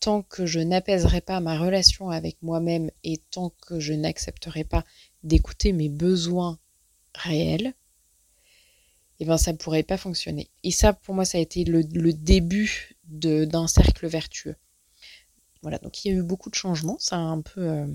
tant 0.00 0.22
que 0.22 0.46
je 0.46 0.60
n'apaiserai 0.60 1.20
pas 1.20 1.40
ma 1.40 1.58
relation 1.58 2.10
avec 2.10 2.36
moi-même 2.42 2.90
et 3.04 3.18
tant 3.30 3.50
que 3.66 3.80
je 3.80 3.92
n'accepterai 3.92 4.64
pas 4.64 4.84
d'écouter 5.22 5.72
mes 5.72 5.88
besoins 5.88 6.58
réels, 7.14 7.74
eh 9.20 9.24
ben 9.24 9.36
ça 9.36 9.52
pourrait 9.52 9.82
pas 9.82 9.96
fonctionner. 9.96 10.50
Et 10.62 10.70
ça, 10.70 10.92
pour 10.92 11.14
moi, 11.14 11.24
ça 11.24 11.38
a 11.38 11.40
été 11.40 11.64
le, 11.64 11.82
début 12.12 12.96
d'un 13.04 13.66
cercle 13.66 14.06
vertueux. 14.06 14.56
Voilà, 15.62 15.78
donc 15.78 16.04
il 16.04 16.08
y 16.08 16.14
a 16.14 16.18
eu 16.18 16.22
beaucoup 16.22 16.50
de 16.50 16.54
changements. 16.54 16.98
Ça 17.00 17.16
a 17.16 17.20
un 17.20 17.40
peu, 17.40 17.60
euh, 17.60 17.86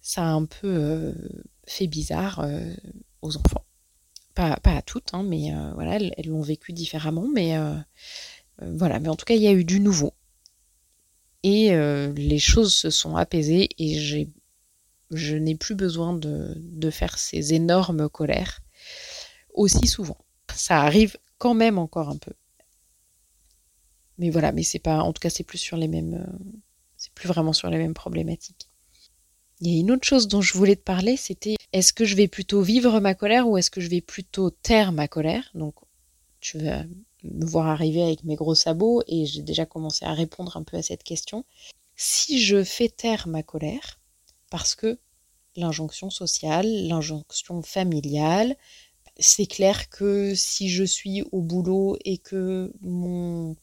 ça 0.00 0.22
a 0.22 0.30
un 0.32 0.44
peu 0.44 0.66
euh, 0.66 1.12
fait 1.66 1.86
bizarre 1.86 2.40
euh, 2.40 2.74
aux 3.22 3.36
enfants. 3.36 3.64
Pas, 4.34 4.56
pas 4.56 4.76
à 4.76 4.82
toutes, 4.82 5.14
hein, 5.14 5.22
mais 5.22 5.50
voilà, 5.74 5.96
elles 5.96 6.26
l'ont 6.26 6.42
vécu 6.42 6.74
différemment. 6.74 7.26
Mais 7.32 7.56
voilà, 8.60 9.00
mais 9.00 9.08
en 9.08 9.16
tout 9.16 9.24
cas, 9.24 9.34
il 9.34 9.40
y 9.40 9.46
a 9.46 9.52
eu 9.52 9.64
du 9.64 9.80
nouveau. 9.80 10.12
Et 11.48 11.70
les 12.16 12.40
choses 12.40 12.74
se 12.74 12.90
sont 12.90 13.14
apaisées 13.14 13.68
et 13.78 14.00
je 15.10 15.36
n'ai 15.36 15.54
plus 15.54 15.76
besoin 15.76 16.12
de, 16.12 16.54
de 16.56 16.90
faire 16.90 17.18
ces 17.18 17.54
énormes 17.54 18.08
colères 18.08 18.62
aussi 19.54 19.86
souvent. 19.86 20.18
Ça 20.52 20.82
arrive 20.82 21.16
quand 21.38 21.54
même 21.54 21.78
encore 21.78 22.08
un 22.08 22.16
peu. 22.16 22.32
Mais 24.18 24.30
voilà, 24.30 24.50
mais 24.50 24.64
c'est 24.64 24.80
pas, 24.80 25.02
en 25.02 25.12
tout 25.12 25.20
cas, 25.20 25.30
c'est 25.30 25.44
plus 25.44 25.58
sur 25.58 25.76
les 25.76 25.88
mêmes, 25.88 26.14
euh, 26.14 26.46
c'est 26.96 27.12
plus 27.12 27.28
vraiment 27.28 27.52
sur 27.52 27.70
les 27.70 27.78
mêmes 27.78 27.94
problématiques. 27.94 28.68
Il 29.60 29.72
y 29.72 29.76
a 29.76 29.80
une 29.80 29.92
autre 29.92 30.06
chose 30.06 30.26
dont 30.26 30.40
je 30.40 30.54
voulais 30.54 30.76
te 30.76 30.82
parler, 30.82 31.16
c'était 31.16 31.56
est-ce 31.72 31.92
que 31.92 32.04
je 32.04 32.16
vais 32.16 32.26
plutôt 32.26 32.62
vivre 32.62 32.98
ma 33.00 33.14
colère 33.14 33.48
ou 33.48 33.56
est-ce 33.56 33.70
que 33.70 33.80
je 33.80 33.88
vais 33.88 34.00
plutôt 34.00 34.50
taire 34.50 34.90
ma 34.90 35.06
colère? 35.06 35.50
Donc, 35.54 35.76
tu 36.40 36.58
vas 36.58 36.84
me 37.32 37.46
voir 37.46 37.66
arriver 37.66 38.02
avec 38.02 38.24
mes 38.24 38.36
gros 38.36 38.54
sabots 38.54 39.02
et 39.06 39.26
j'ai 39.26 39.42
déjà 39.42 39.66
commencé 39.66 40.04
à 40.04 40.12
répondre 40.12 40.56
un 40.56 40.62
peu 40.62 40.76
à 40.76 40.82
cette 40.82 41.02
question. 41.02 41.44
Si 41.96 42.40
je 42.40 42.62
fais 42.64 42.88
taire 42.88 43.28
ma 43.28 43.42
colère, 43.42 44.00
parce 44.50 44.74
que 44.74 44.98
l'injonction 45.56 46.10
sociale, 46.10 46.66
l'injonction 46.66 47.62
familiale, 47.62 48.56
c'est 49.18 49.46
clair 49.46 49.88
que 49.88 50.34
si 50.34 50.68
je 50.68 50.84
suis 50.84 51.22
au 51.32 51.40
boulot 51.40 51.96
et 52.04 52.18
que 52.18 52.72
mon, 52.82 53.56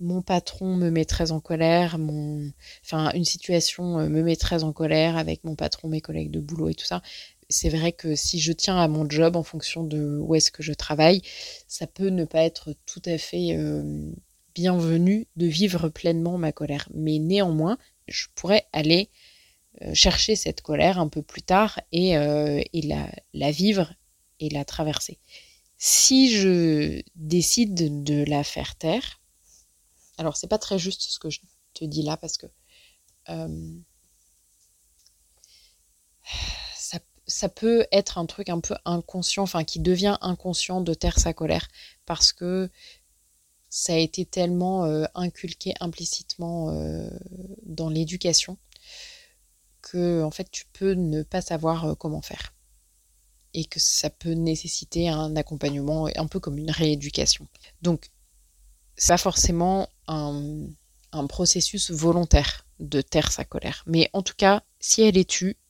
mon 0.00 0.20
patron 0.20 0.76
me 0.76 0.90
met 0.90 1.04
très 1.04 1.32
en 1.32 1.40
colère, 1.40 1.98
mon, 1.98 2.50
enfin, 2.84 3.10
une 3.14 3.24
situation 3.24 3.98
euh, 4.00 4.08
me 4.08 4.22
met 4.22 4.36
très 4.36 4.64
en 4.64 4.72
colère 4.72 5.16
avec 5.16 5.44
mon 5.44 5.54
patron, 5.54 5.88
mes 5.88 6.00
collègues 6.00 6.30
de 6.30 6.40
boulot 6.40 6.68
et 6.68 6.74
tout 6.74 6.84
ça, 6.84 7.02
c'est 7.52 7.68
vrai 7.68 7.92
que 7.92 8.14
si 8.16 8.40
je 8.40 8.52
tiens 8.52 8.76
à 8.78 8.88
mon 8.88 9.08
job 9.08 9.36
en 9.36 9.42
fonction 9.42 9.84
de 9.84 10.18
où 10.20 10.34
est-ce 10.34 10.50
que 10.50 10.62
je 10.62 10.72
travaille, 10.72 11.22
ça 11.68 11.86
peut 11.86 12.08
ne 12.08 12.24
pas 12.24 12.42
être 12.42 12.74
tout 12.86 13.02
à 13.04 13.18
fait 13.18 13.56
euh, 13.56 14.12
bienvenu 14.54 15.28
de 15.36 15.46
vivre 15.46 15.88
pleinement 15.88 16.38
ma 16.38 16.52
colère. 16.52 16.88
Mais 16.94 17.18
néanmoins, 17.18 17.78
je 18.08 18.26
pourrais 18.34 18.66
aller 18.72 19.10
euh, 19.82 19.94
chercher 19.94 20.34
cette 20.34 20.62
colère 20.62 20.98
un 20.98 21.08
peu 21.08 21.22
plus 21.22 21.42
tard 21.42 21.80
et, 21.92 22.10
et 22.10 22.82
la, 23.32 23.50
vivre 23.50 23.94
et 24.40 24.48
la 24.48 24.64
traverser. 24.64 25.18
Si 25.78 26.30
je 26.30 27.02
décide 27.16 28.04
de 28.04 28.24
la 28.24 28.44
faire 28.44 28.76
taire, 28.76 29.20
alors 30.18 30.36
c'est 30.36 30.48
pas 30.48 30.58
très 30.58 30.78
juste 30.78 31.02
ce 31.02 31.18
que 31.18 31.30
je 31.30 31.40
te 31.74 31.84
dis 31.84 32.02
là 32.02 32.16
parce 32.16 32.36
que 32.36 32.46
euh, 33.28 33.76
ça, 37.32 37.48
peut 37.48 37.86
être 37.92 38.18
un 38.18 38.26
truc 38.26 38.48
un 38.48 38.60
peu 38.60 38.74
inconscient, 38.84 39.42
enfin 39.42 39.64
qui 39.64 39.80
devient 39.80 40.18
inconscient 40.20 40.80
de 40.80 40.94
taire 40.94 41.18
sa 41.18 41.32
colère 41.32 41.68
parce 42.06 42.32
que 42.32 42.70
ça 43.68 43.94
a 43.94 43.96
été 43.96 44.26
tellement 44.26 44.84
euh, 44.84 45.04
inculqué 45.14 45.74
implicitement 45.80 46.70
euh, 46.70 47.08
dans 47.64 47.88
l'éducation 47.88 48.58
que 49.80 50.22
en 50.22 50.30
fait 50.30 50.50
tu 50.50 50.66
peux 50.72 50.92
ne 50.92 51.22
pas 51.22 51.40
savoir 51.40 51.96
comment 51.98 52.22
faire 52.22 52.52
et 53.54 53.64
que 53.64 53.80
ça 53.80 54.10
peut 54.10 54.32
nécessiter 54.32 55.08
un 55.08 55.36
accompagnement 55.36 56.08
un 56.14 56.26
peu 56.26 56.40
comme 56.40 56.58
une 56.58 56.70
rééducation. 56.70 57.46
Donc, 57.82 58.10
c'est 58.96 59.12
pas 59.12 59.18
forcément 59.18 59.88
un, 60.08 60.66
processus 61.28 61.90
volontaire 61.90 62.66
de 62.80 63.00
taire 63.00 63.30
sa 63.30 63.44
colère. 63.44 63.84
Mais 63.86 64.10
en 64.12 64.22
tout 64.22 64.34
cas, 64.36 64.62
si 64.80 65.02
elle 65.02 65.18
est 65.18 65.28
tue, 65.28 65.50
euh, 65.50 65.61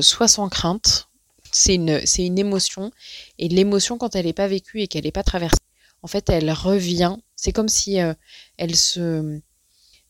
soit 0.00 0.28
sans 0.28 0.48
crainte, 0.48 1.08
c'est 1.52 1.74
une, 1.74 2.04
c'est 2.04 2.26
une 2.26 2.38
émotion, 2.38 2.90
et 3.38 3.48
l'émotion, 3.48 3.98
quand 3.98 4.14
elle 4.14 4.26
n'est 4.26 4.32
pas 4.32 4.48
vécue 4.48 4.80
et 4.80 4.88
qu'elle 4.88 5.04
n'est 5.04 5.12
pas 5.12 5.22
traversée, 5.22 5.58
en 6.02 6.08
fait, 6.08 6.28
elle 6.30 6.50
revient. 6.52 7.16
C'est 7.34 7.52
comme 7.52 7.68
si 7.68 8.00
euh, 8.00 8.14
elle 8.58 8.76
se 8.76 9.40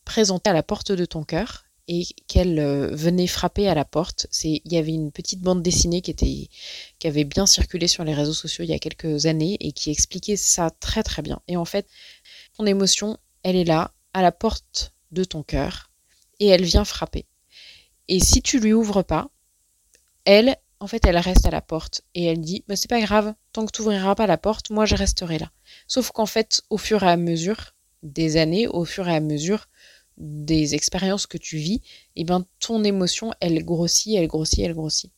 présentait 0.05 0.49
à 0.49 0.53
la 0.53 0.63
porte 0.63 0.91
de 0.91 1.05
ton 1.05 1.23
cœur 1.23 1.65
et 1.87 2.05
qu'elle 2.27 2.59
euh, 2.59 2.93
venait 2.93 3.27
frapper 3.27 3.67
à 3.67 3.73
la 3.73 3.85
porte. 3.85 4.27
Il 4.43 4.61
y 4.65 4.77
avait 4.77 4.93
une 4.93 5.11
petite 5.11 5.41
bande 5.41 5.63
dessinée 5.63 6.01
qui 6.01 6.11
était, 6.11 6.49
qui 6.99 7.07
avait 7.07 7.23
bien 7.23 7.45
circulé 7.45 7.87
sur 7.87 8.03
les 8.03 8.13
réseaux 8.13 8.33
sociaux 8.33 8.63
il 8.63 8.69
y 8.69 8.73
a 8.73 8.79
quelques 8.79 9.25
années 9.25 9.57
et 9.59 9.71
qui 9.71 9.89
expliquait 9.89 10.35
ça 10.35 10.69
très 10.69 11.03
très 11.03 11.21
bien. 11.21 11.39
Et 11.47 11.57
en 11.57 11.65
fait, 11.65 11.87
ton 12.57 12.65
émotion, 12.65 13.17
elle 13.43 13.55
est 13.55 13.63
là, 13.63 13.91
à 14.13 14.21
la 14.21 14.31
porte 14.31 14.93
de 15.11 15.23
ton 15.23 15.43
cœur, 15.43 15.89
et 16.39 16.47
elle 16.47 16.63
vient 16.63 16.85
frapper. 16.85 17.25
Et 18.07 18.19
si 18.19 18.41
tu 18.41 18.59
lui 18.59 18.73
ouvres 18.73 19.03
pas, 19.03 19.29
elle, 20.27 20.57
en 20.81 20.87
fait, 20.87 21.05
elle 21.07 21.17
reste 21.17 21.45
à 21.45 21.51
la 21.51 21.61
porte 21.61 22.01
et 22.13 22.25
elle 22.25 22.41
dit, 22.41 22.65
bah, 22.67 22.75
c'est 22.75 22.89
pas 22.89 22.99
grave, 22.99 23.33
tant 23.53 23.65
que 23.65 23.71
tu 23.71 23.81
n'ouvriras 23.81 24.13
pas 24.13 24.27
la 24.27 24.37
porte, 24.37 24.69
moi 24.69 24.85
je 24.85 24.95
resterai 24.95 25.39
là. 25.39 25.51
Sauf 25.87 26.11
qu'en 26.11 26.25
fait, 26.25 26.61
au 26.69 26.77
fur 26.77 27.01
et 27.03 27.09
à 27.09 27.15
mesure 27.15 27.73
des 28.03 28.35
années, 28.35 28.67
au 28.67 28.83
fur 28.83 29.07
et 29.07 29.15
à 29.15 29.21
mesure 29.21 29.67
des 30.17 30.75
expériences 30.75 31.27
que 31.27 31.37
tu 31.37 31.57
vis, 31.57 31.75
et 32.15 32.21
eh 32.21 32.23
ben 32.25 32.45
ton 32.59 32.83
émotion, 32.83 33.31
elle 33.39 33.63
grossit, 33.63 34.15
elle 34.17 34.27
grossit, 34.27 34.59
elle 34.59 34.73
grossit. 34.73 35.11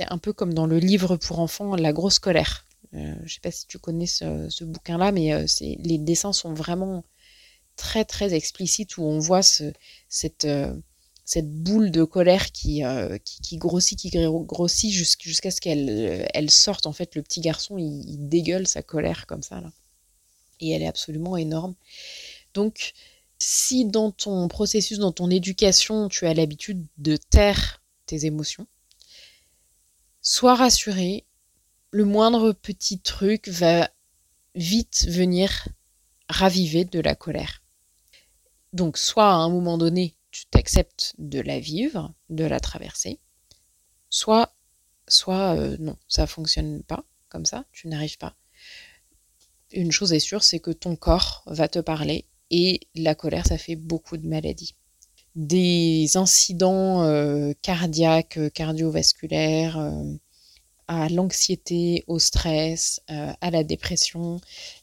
Un 0.00 0.18
peu 0.18 0.32
comme 0.32 0.54
dans 0.54 0.66
le 0.66 0.78
livre 0.78 1.16
pour 1.16 1.40
enfants, 1.40 1.76
La 1.76 1.92
grosse 1.92 2.18
colère. 2.18 2.66
Euh, 2.94 3.14
je 3.24 3.34
sais 3.34 3.40
pas 3.40 3.50
si 3.50 3.66
tu 3.66 3.78
connais 3.78 4.06
ce, 4.06 4.64
bouquin-là, 4.64 5.12
mais 5.12 5.34
euh, 5.34 5.44
les 5.60 5.98
dessins 5.98 6.32
sont 6.32 6.54
vraiment 6.54 7.04
très 7.76 8.06
très 8.06 8.32
explicites 8.32 8.96
où 8.96 9.02
on 9.02 9.18
voit 9.18 9.42
cette, 9.42 10.44
euh, 10.46 10.74
cette 11.30 11.48
boule 11.48 11.92
de 11.92 12.02
colère 12.02 12.50
qui, 12.50 12.82
qui, 13.24 13.56
grossit, 13.56 13.96
qui 13.96 14.10
grossit 14.10 14.90
jusqu'à 14.90 15.52
ce 15.52 15.60
qu'elle 15.60 16.28
elle 16.34 16.50
sorte. 16.50 16.86
En 16.86 16.92
fait, 16.92 17.14
le 17.14 17.22
petit 17.22 17.40
garçon, 17.40 17.78
il, 17.78 18.02
il, 18.10 18.28
dégueule 18.28 18.66
sa 18.66 18.82
colère 18.82 19.28
comme 19.28 19.44
ça. 19.44 19.60
Là. 19.60 19.70
Et 20.58 20.70
elle 20.70 20.82
est 20.82 20.88
absolument 20.88 21.36
énorme. 21.36 21.76
Donc, 22.52 22.94
si 23.38 23.84
dans 23.84 24.10
ton 24.10 24.48
processus, 24.48 24.98
dans 24.98 25.12
ton 25.12 25.30
éducation, 25.30 26.08
tu 26.08 26.26
as 26.26 26.34
l'habitude 26.34 26.84
de 26.98 27.16
taire 27.16 27.80
tes 28.06 28.26
émotions, 28.26 28.66
sois 30.22 30.56
rassuré, 30.56 31.26
le 31.92 32.06
moindre 32.06 32.50
petit 32.50 32.98
truc 32.98 33.46
va 33.46 33.88
vite 34.56 35.06
venir 35.08 35.68
raviver 36.28 36.84
de 36.84 36.98
la 36.98 37.14
colère. 37.14 37.62
Donc 38.72 38.98
soit 38.98 39.30
à 39.30 39.36
un 39.36 39.48
moment 39.48 39.78
donné, 39.78 40.16
tu 40.30 40.46
t'acceptes 40.46 41.14
de 41.18 41.40
la 41.40 41.58
vivre, 41.60 42.14
de 42.28 42.44
la 42.44 42.60
traverser, 42.60 43.18
soit 44.08 44.54
soit 45.08 45.56
euh, 45.56 45.76
non, 45.78 45.96
ça 46.08 46.26
fonctionne 46.26 46.82
pas 46.82 47.04
comme 47.28 47.46
ça, 47.46 47.64
tu 47.72 47.88
n'arrives 47.88 48.18
pas. 48.18 48.34
Une 49.72 49.92
chose 49.92 50.12
est 50.12 50.20
sûre, 50.20 50.42
c'est 50.42 50.58
que 50.58 50.70
ton 50.70 50.96
corps 50.96 51.42
va 51.46 51.68
te 51.68 51.78
parler 51.78 52.26
et 52.50 52.80
la 52.94 53.14
colère, 53.14 53.46
ça 53.46 53.58
fait 53.58 53.76
beaucoup 53.76 54.16
de 54.16 54.26
maladies. 54.26 54.74
Des 55.36 56.16
incidents 56.16 57.04
euh, 57.04 57.52
cardiaques, 57.62 58.36
euh, 58.36 58.50
cardiovasculaires, 58.50 59.78
à 60.88 61.08
l'anxiété, 61.08 62.02
au 62.08 62.18
stress, 62.18 63.00
à 63.06 63.50
la 63.52 63.62
dépression. 63.62 64.40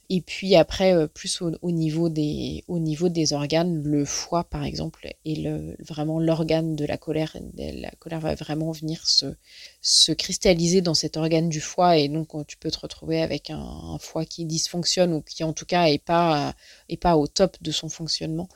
Et 0.10 0.22
puis 0.22 0.56
après, 0.56 1.08
plus 1.10 1.42
au, 1.42 1.72
niveau 1.72 2.08
des, 2.08 2.64
au 2.70 2.80
niveau 2.80 3.10
des 3.10 3.34
organes, 3.34 3.84
le 3.84 4.06
foie 4.06 4.46
par 4.46 4.64
exemple 4.64 5.10
est 5.26 5.76
vraiment 5.84 6.20
l'organe 6.20 6.78
de 6.78 6.86
la 6.86 6.98
colère. 6.98 7.36
La 7.58 7.92
colère 8.00 8.22
va 8.22 8.34
vraiment 8.34 8.72
venir 8.72 9.06
se, 9.06 9.36
se 9.82 10.14
cristalliser 10.14 10.80
dans 10.80 10.94
cet 10.94 11.18
organe 11.18 11.50
du 11.50 11.60
foie 11.60 11.98
et 11.98 12.08
donc 12.08 12.30
tu 12.48 12.56
peux 12.56 12.72
te 12.72 12.80
retrouver 12.80 13.22
avec 13.22 13.50
un, 13.50 13.98
foie 14.00 14.26
qui 14.26 14.46
dysfonctionne 14.46 15.12
ou 15.14 15.22
qui 15.22 15.44
en 15.44 15.52
tout 15.52 15.66
cas 15.66 15.88
est 15.88 16.04
pas, 16.04 16.56
est 16.88 16.98
pas 16.98 17.18
au 17.18 17.28
top 17.28 17.58
de 17.62 17.72
son 17.72 17.90
fonctionnement 17.90 18.48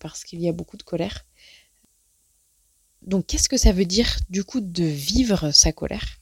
parce 0.00 0.24
qu'il 0.24 0.40
y 0.40 0.48
a 0.48 0.52
beaucoup 0.52 0.78
de 0.78 0.82
colère. 0.82 1.26
Donc 3.02 3.26
qu'est-ce 3.26 3.50
que 3.50 3.58
ça 3.58 3.72
veut 3.72 3.84
dire 3.84 4.16
du 4.30 4.44
coup 4.44 4.60
de 4.60 4.84
vivre 4.84 5.50
sa 5.50 5.72
colère? 5.72 6.18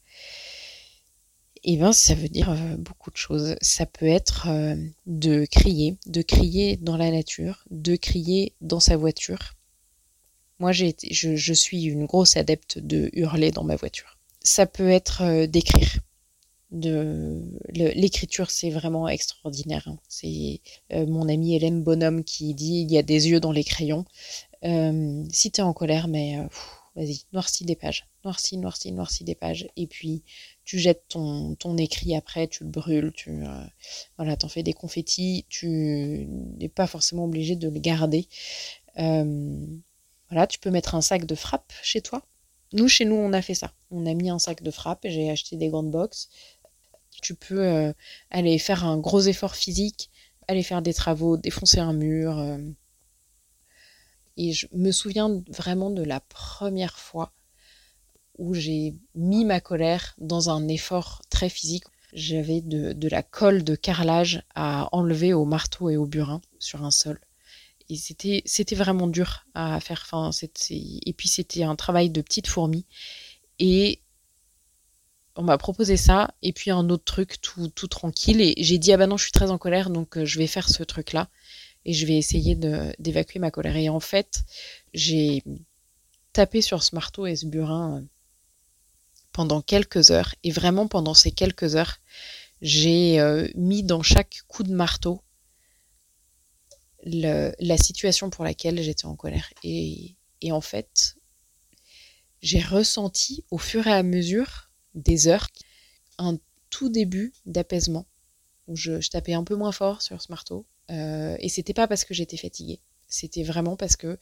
Eh 1.64 1.76
bien, 1.76 1.92
ça 1.92 2.14
veut 2.14 2.28
dire 2.28 2.50
euh, 2.50 2.76
beaucoup 2.76 3.11
de 3.11 3.16
choses. 3.16 3.56
Ça 3.62 3.87
peut 3.87 4.06
être 4.06 4.49
euh, 4.49 4.76
de 5.06 5.47
crier, 5.47 5.97
de 6.06 6.21
crier 6.23 6.76
dans 6.76 6.97
la 6.97 7.11
nature, 7.11 7.64
de 7.71 7.97
crier 7.97 8.52
dans 8.61 8.80
sa 8.80 8.97
voiture, 8.97 9.54
Moi, 10.59 10.73
j'ai 10.73 10.94
je, 11.11 11.37
je 11.37 11.54
suis 11.54 11.85
une 11.85 12.06
grosse 12.06 12.37
adepte 12.37 12.78
de 12.78 13.11
hurler 13.14 13.50
dans 13.50 13.64
ma 13.64 13.76
voiture. 13.76 14.18
Ça 14.42 14.66
peut 14.66 14.90
être 14.90 15.23
euh, 15.23 15.47
d'écrire. 15.47 15.99
De 16.71 17.40
l'écriture, 17.71 18.50
c'est 18.50 18.71
vraiment 18.71 19.06
extraordinaire. 19.06 19.87
Hein. 19.87 19.97
C'est 20.09 20.61
mon 20.90 21.28
amie 21.28 21.54
Hélène 21.54 21.85
Bonhomme 21.85 22.25
qui 22.25 22.52
dit 22.52 22.80
il 22.80 22.90
y 22.90 22.99
a 22.99 23.02
des 23.04 23.28
yeux 23.28 23.38
dans 23.38 23.52
les 23.52 23.62
crayons. 23.62 24.04
Euh, 24.64 25.25
si 25.30 25.52
tu 25.52 25.61
es 25.61 25.64
en 25.64 25.73
colère, 25.73 26.09
mais 26.09 26.37
vas-y, 26.96 27.24
noircis 27.32 27.64
des 27.64 27.74
pages, 27.74 28.06
noircis, 28.24 28.56
noircis, 28.56 28.92
noircis 28.92 29.24
des 29.24 29.34
pages, 29.34 29.68
et 29.76 29.86
puis 29.86 30.22
tu 30.64 30.78
jettes 30.78 31.04
ton, 31.08 31.76
écrit 31.76 32.14
après, 32.14 32.46
tu 32.46 32.64
le 32.64 32.70
brûles, 32.70 33.12
tu 33.12 33.30
euh, 33.30 33.64
voilà, 34.16 34.36
t'en 34.36 34.48
fais 34.48 34.62
des 34.62 34.72
confettis, 34.72 35.44
tu 35.48 36.26
n'es 36.58 36.68
pas 36.68 36.86
forcément 36.86 37.24
obligé 37.24 37.56
de 37.56 37.68
le 37.68 37.80
garder. 37.80 38.28
Euh, 38.98 39.66
voilà, 40.30 40.46
tu 40.46 40.58
peux 40.58 40.70
mettre 40.70 40.94
un 40.94 41.00
sac 41.00 41.26
de 41.26 41.34
frappe 41.34 41.72
chez 41.82 42.00
toi. 42.00 42.22
Nous, 42.72 42.88
chez 42.88 43.04
nous, 43.04 43.16
on 43.16 43.32
a 43.32 43.42
fait 43.42 43.54
ça. 43.54 43.72
On 43.90 44.06
a 44.06 44.14
mis 44.14 44.30
un 44.30 44.38
sac 44.38 44.62
de 44.62 44.70
frappe, 44.70 45.00
j'ai 45.04 45.30
acheté 45.30 45.56
des 45.56 45.68
grandes 45.68 45.90
box. 45.90 46.28
Tu 47.22 47.34
peux 47.34 47.62
euh, 47.62 47.92
aller 48.30 48.58
faire 48.58 48.84
un 48.84 48.98
gros 48.98 49.20
effort 49.20 49.54
physique, 49.54 50.10
aller 50.48 50.62
faire 50.62 50.82
des 50.82 50.94
travaux, 50.94 51.36
défoncer 51.36 51.80
un 51.80 51.92
mur. 51.92 52.38
Et 54.37 54.53
je 54.53 54.67
me 54.73 54.91
souviens 54.91 55.43
vraiment 55.49 55.91
de 55.91 56.03
la 56.03 56.21
première 56.21 56.99
fois 56.99 57.33
où 58.38 58.55
j'ai 58.55 58.95
mis 59.14 59.45
ma 59.45 59.61
colère 59.61 60.14
dans 60.19 60.50
un 60.50 60.67
effort 60.69 61.23
très 61.31 61.49
physique. 61.49 61.85
J'avais 62.12 62.61
de, 62.61 63.09
la 63.09 63.23
colle 63.23 63.64
de 63.64 63.75
carrelage 63.75 64.43
à 64.55 64.88
enlever 64.93 65.33
au 65.33 65.45
marteau 65.45 65.91
et 65.91 65.97
au 65.97 66.07
burin 66.07 66.41
sur 66.59 66.85
un 66.85 66.91
sol. 66.91 67.21
Et 67.88 67.97
c'était, 67.97 68.43
vraiment 68.75 69.07
dur 69.07 69.45
à 69.55 69.79
faire. 69.81 70.07
Et 70.71 71.12
puis 71.12 71.29
c'était 71.29 71.64
un 71.64 71.76
travail 71.76 72.11
de 72.11 72.21
petite 72.23 72.47
fourmi. 72.47 72.87
Et 73.59 74.00
on 75.37 75.43
m'a 75.43 75.59
proposé 75.59 75.97
ça, 75.97 76.33
et 76.43 76.53
puis 76.53 76.71
un 76.71 76.88
autre 76.91 77.05
truc 77.05 77.41
tout, 77.41 77.69
tout 77.69 77.88
tranquille. 77.88 78.41
Et 78.41 78.55
j'ai 78.59 78.79
dit, 78.79 78.93
ah 78.93 78.97
bah 78.97 79.07
non, 79.07 79.17
je 79.17 79.25
suis 79.25 79.33
très 79.33 79.50
en 79.50 79.59
colère, 79.59 79.91
donc 79.91 80.17
euh, 80.17 80.25
je 80.25 80.38
vais 80.38 80.47
faire 80.47 80.69
ce 80.69 80.83
truc-là. 80.83 81.29
Et 81.85 81.93
je 81.93 82.07
vais 82.07 82.17
essayer 82.17 82.55
d'évacuer 82.99 83.38
ma 83.38 83.50
colère. 83.50 83.76
Et 83.76 83.88
en 83.88 84.00
fait, 84.00 84.45
j'ai 84.95 85.43
tapé 86.33 86.61
sur 86.61 86.83
ce 86.83 86.95
marteau 86.95 87.26
et 87.26 87.37
ce 87.37 87.47
burin 87.47 87.99
euh, 87.99 88.05
pendant 89.33 89.61
quelques 89.61 90.11
heures. 90.11 90.35
Et 90.43 90.50
vraiment 90.50 90.88
pendant 90.88 91.14
ces 91.14 91.31
quelques 91.31 91.76
heures, 91.76 91.99
j'ai 92.62 93.21
euh, 93.21 93.49
mis 93.55 93.83
dans 93.83 94.03
chaque 94.03 94.38
coup 94.49 94.62
de 94.62 94.73
marteau 94.73 95.23
la 97.07 97.76
situation 97.76 98.31
pour 98.31 98.45
laquelle 98.45 98.83
j'étais 98.83 99.05
en 99.05 99.17
colère. 99.17 99.53
Et, 99.62 100.17
en 100.50 100.61
fait, 100.61 101.17
j'ai 102.41 102.61
ressenti 102.61 103.45
au 103.50 103.59
fur 103.59 103.87
et 103.87 103.93
à 103.93 104.03
mesure 104.03 104.71
des 104.95 105.29
heures 105.29 105.49
un 106.19 106.38
tout 106.71 106.88
début 106.88 107.33
d'apaisement 107.47 108.07
où 108.67 108.76
je, 108.76 109.07
tapais 109.09 109.35
un 109.35 109.45
peu 109.45 109.55
moins 109.55 109.73
fort 109.73 110.03
sur 110.03 110.21
ce 110.23 110.31
marteau. 110.31 110.67
Euh, 110.91 111.37
et 111.41 111.49
c'était 111.49 111.75
pas 111.75 111.88
parce 111.88 112.05
que 112.05 112.14
j'étais 112.14 112.37
fatiguée, 112.37 112.81
c'était 113.09 113.43
vraiment 113.43 113.76
parce 113.76 113.97
que 113.97 114.19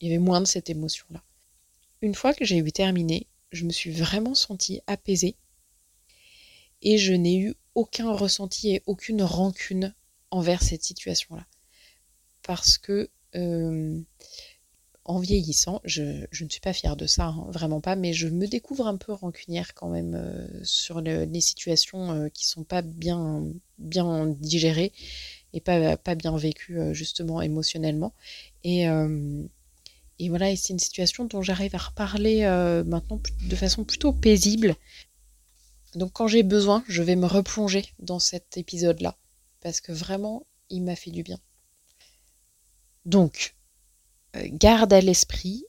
il 0.00 0.08
y 0.08 0.10
avait 0.10 0.22
moins 0.22 0.40
de 0.40 0.46
cette 0.46 0.70
émotion-là. 0.70 1.22
Une 2.02 2.14
fois 2.14 2.32
que 2.32 2.44
j'ai 2.44 2.56
eu 2.56 2.72
terminé, 2.72 3.26
je 3.52 3.64
me 3.64 3.70
suis 3.70 3.90
vraiment 3.90 4.34
sentie 4.34 4.80
apaisée 4.86 5.36
et 6.82 6.96
je 6.96 7.12
n'ai 7.12 7.36
eu 7.36 7.54
aucun 7.74 8.12
ressenti 8.12 8.70
et 8.74 8.82
aucune 8.86 9.22
rancune 9.22 9.94
envers 10.30 10.62
cette 10.62 10.82
situation-là. 10.82 11.46
Parce 12.42 12.78
que 12.78 13.10
euh, 13.34 14.00
en 15.04 15.18
vieillissant, 15.18 15.80
je, 15.84 16.02
ne 16.02 16.48
suis 16.48 16.60
pas 16.60 16.72
fière 16.72 16.96
de 16.96 17.06
ça, 17.06 17.26
hein, 17.26 17.46
vraiment 17.48 17.80
pas, 17.80 17.96
mais 17.96 18.12
je 18.12 18.28
me 18.28 18.46
découvre 18.46 18.86
un 18.86 18.96
peu 18.96 19.12
rancunière 19.12 19.74
quand 19.74 19.88
même 19.88 20.14
euh, 20.14 20.46
sur 20.62 21.00
les 21.00 21.40
situations 21.40 22.12
euh, 22.12 22.28
qui 22.28 22.46
sont 22.46 22.64
pas 22.64 22.82
bien, 22.82 23.44
digérées 23.78 24.92
et 25.52 25.60
pas, 25.60 26.14
bien 26.14 26.36
vécues 26.36 26.78
justement 26.94 27.40
émotionnellement. 27.40 28.14
Et, 28.62 28.86
et 30.20 30.28
voilà, 30.28 30.54
c'est 30.54 30.74
une 30.74 30.78
situation 30.78 31.24
dont 31.24 31.40
j'arrive 31.40 31.74
à 31.74 31.78
reparler 31.78 32.42
euh, 32.42 32.84
maintenant 32.84 33.22
de 33.48 33.56
façon 33.56 33.84
plutôt 33.84 34.12
paisible. 34.12 34.76
Donc 35.94 36.12
quand 36.12 36.28
j'ai 36.28 36.42
besoin, 36.42 36.84
je 36.88 37.02
vais 37.02 37.16
me 37.16 37.24
replonger 37.24 37.86
dans 38.00 38.18
cet 38.18 38.58
épisode-là. 38.58 39.16
Parce 39.62 39.80
que 39.80 39.92
vraiment, 39.92 40.46
il 40.68 40.82
m'a 40.82 40.94
fait 40.94 41.10
du 41.10 41.22
bien. 41.22 41.38
Donc, 43.06 43.54
euh, 43.54 43.59
garde 44.34 44.92
à 44.92 45.00
l'esprit. 45.00 45.64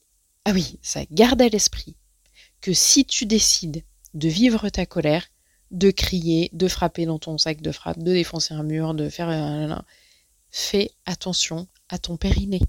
Ah 0.45 0.51
oui, 0.51 0.79
ça, 0.81 1.01
garde 1.11 1.41
à 1.41 1.49
l'esprit 1.49 1.95
que 2.61 2.73
si 2.73 3.05
tu 3.05 3.25
décides 3.25 3.83
de 4.13 4.29
vivre 4.29 4.69
ta 4.69 4.85
colère, 4.85 5.27
de 5.71 5.89
crier, 5.89 6.49
de 6.53 6.67
frapper 6.67 7.05
dans 7.05 7.19
ton 7.19 7.37
sac 7.37 7.61
de 7.61 7.71
frappe, 7.71 7.99
de 7.99 8.13
défoncer 8.13 8.53
un 8.53 8.63
mur, 8.63 8.93
de 8.93 9.09
faire 9.09 9.29
un... 9.29 9.83
Fais 10.49 10.91
attention 11.05 11.67
à 11.87 11.97
ton 11.97 12.17
périnée. 12.17 12.61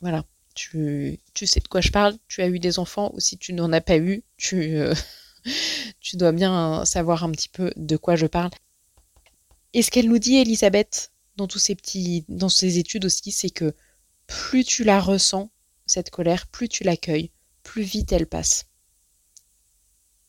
Voilà 0.00 0.24
tu, 0.54 1.18
sais 1.34 1.60
de 1.60 1.68
quoi 1.68 1.80
je 1.80 1.90
parle, 1.90 2.16
tu 2.28 2.42
as 2.42 2.48
eu 2.48 2.58
des 2.58 2.78
enfants 2.78 3.10
ou 3.14 3.20
si 3.20 3.38
tu 3.38 3.52
n'en 3.52 3.72
as 3.72 3.80
pas 3.80 3.96
eu, 3.96 4.22
tu, 4.36 4.76
euh, 4.76 4.94
tu 6.00 6.16
dois 6.16 6.32
bien 6.32 6.84
savoir 6.84 7.24
un 7.24 7.30
petit 7.30 7.48
peu 7.48 7.72
de 7.76 7.96
quoi 7.96 8.16
je 8.16 8.26
parle. 8.26 8.50
Et 9.72 9.82
ce 9.82 9.90
qu'elle 9.90 10.08
nous 10.08 10.18
dit, 10.18 10.36
Elisabeth, 10.36 11.12
dans 11.36 11.46
tous 11.46 11.58
ces 11.58 11.74
petits, 11.74 12.24
dans 12.28 12.48
ces 12.48 12.78
études 12.78 13.06
aussi, 13.06 13.32
c'est 13.32 13.50
que 13.50 13.74
plus 14.32 14.64
tu 14.64 14.82
la 14.82 14.98
ressens, 14.98 15.50
cette 15.84 16.08
colère, 16.08 16.46
plus 16.46 16.68
tu 16.68 16.84
l'accueilles, 16.84 17.30
plus 17.62 17.82
vite 17.82 18.12
elle 18.12 18.26
passe. 18.26 18.66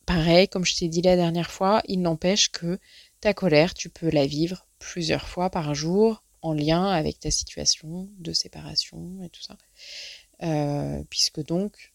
Pareil, 0.06 0.50
comme 0.50 0.66
je 0.66 0.76
t'ai 0.76 0.90
dit 0.90 1.02
la 1.02 1.16
dernière 1.16 1.50
fois, 1.50 1.82
il 1.88 2.02
n'empêche 2.02 2.52
que 2.52 2.80
ta 3.22 3.34
colère, 3.34 3.74
tu 3.74 3.90
peux 3.90 4.10
la 4.10 4.26
vivre 4.26 4.68
plusieurs 4.78 5.30
fois 5.30 5.50
par 5.50 5.74
jour, 5.74 6.22
en 6.42 6.54
lien 6.54 6.88
avec 6.88 7.22
ta 7.22 7.32
situation 7.32 8.10
de 8.18 8.34
séparation 8.34 9.24
et 9.24 9.30
tout 9.30 9.42
ça. 9.42 9.58
Euh, 10.42 11.02
puisque 11.10 11.42
donc, 11.42 11.94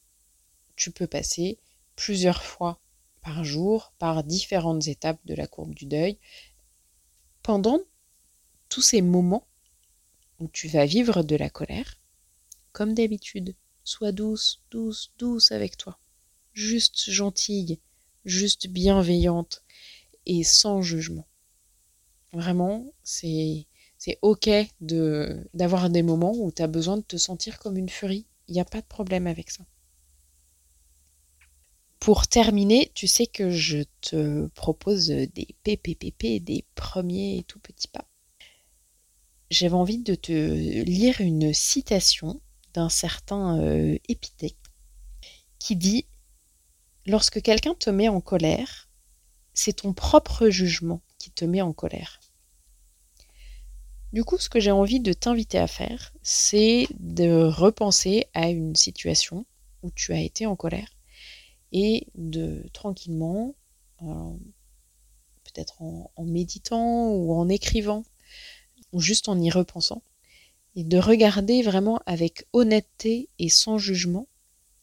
tu 0.77 0.91
peux 0.91 1.07
passer 1.07 1.59
plusieurs 1.95 2.43
fois 2.43 2.81
par 3.21 3.45
jour 3.45 3.93
par 3.99 4.25
différentes 4.25 4.89
étapes 4.89 5.21
de 5.27 5.35
la 5.35 5.47
courbe 5.47 5.75
du 5.75 5.85
deuil 5.85 6.17
pendant 7.43 7.81
tous 8.71 8.81
ces 8.81 9.03
moments 9.03 9.47
où 10.41 10.49
tu 10.49 10.69
vas 10.69 10.87
vivre 10.87 11.23
de 11.23 11.37
la 11.37 11.51
colère, 11.51 11.98
comme 12.73 12.95
d'habitude. 12.95 13.55
Sois 13.85 14.13
douce, 14.13 14.63
douce, 14.71 15.13
douce 15.19 15.53
avec 15.53 15.77
toi. 15.77 15.99
Juste 16.53 17.11
gentille, 17.11 17.81
juste 18.25 18.69
bienveillante 18.69 19.63
et 20.27 20.45
sans 20.45 20.83
jugement. 20.83 21.27
Vraiment, 22.33 22.93
c'est 23.03 23.67
c'est 23.97 24.19
ok 24.23 24.49
de 24.81 25.49
d'avoir 25.55 25.91
des 25.91 26.03
moments 26.03 26.35
où 26.37 26.53
tu 26.53 26.63
as 26.63 26.67
besoin 26.67 26.99
de 26.99 27.03
te 27.03 27.17
sentir 27.17 27.59
comme 27.59 27.77
une 27.77 27.89
furie. 27.89 28.27
Il 28.47 28.55
n'y 28.55 28.61
a 28.61 28.65
pas 28.65 28.81
de 28.81 28.87
problème 28.87 29.27
avec 29.27 29.51
ça. 29.51 29.65
Pour 31.99 32.29
terminer, 32.29 32.91
tu 32.95 33.09
sais 33.09 33.27
que 33.27 33.51
je 33.51 33.83
te 34.01 34.47
propose 34.49 35.09
des 35.09 35.57
PPPP, 35.65 36.43
des 36.43 36.65
premiers 36.75 37.45
tout 37.49 37.59
petits 37.59 37.89
pas. 37.89 38.09
J'avais 39.51 39.75
envie 39.75 39.99
de 39.99 40.15
te 40.15 40.33
lire 40.33 41.21
une 41.21 41.53
citation 41.53 42.41
d'un 42.79 42.89
certain 42.89 43.59
euh, 43.59 43.99
qui 45.59 45.75
dit 45.75 46.07
Lorsque 47.07 47.43
quelqu'un 47.43 47.75
te 47.75 47.91
met 47.91 48.09
en 48.09 48.21
colère, 48.21 48.89
c'est 49.53 49.73
ton 49.73 49.93
propre 49.93 50.49
jugement 50.49 51.01
qui 51.19 51.33
te 51.33 51.45
met 51.45 51.61
en 51.61 51.73
colère. 51.73 52.21
Du 54.13 54.23
coup, 54.23 54.39
ce 54.39 54.49
que 54.49 54.61
j'ai 54.61 54.71
envie 54.71 55.01
de 55.01 55.13
t'inviter 55.13 55.59
à 55.59 55.67
faire, 55.67 56.13
c'est 56.23 56.87
de 57.01 57.43
repenser 57.45 58.27
à 58.35 58.49
une 58.49 58.77
situation 58.77 59.45
où 59.83 59.91
tu 59.91 60.13
as 60.13 60.21
été 60.21 60.47
en 60.47 60.55
colère 60.55 60.89
et 61.73 62.07
de 62.15 62.65
tranquillement, 62.73 63.55
peut-être 63.99 65.83
en, 65.83 66.11
méditant 66.25 67.11
ou 67.11 67.35
en 67.35 67.49
écrivant, 67.49 68.05
ou 68.93 69.01
juste 69.01 69.29
en 69.29 69.41
y 69.41 69.51
repensant, 69.51 70.03
et 70.79 70.85
de 70.85 70.99
regarder 70.99 71.63
vraiment 71.63 72.01
avec 72.07 72.47
honnêteté 72.53 73.29
et 73.41 73.49
sans 73.49 73.79
jugement 73.79 74.29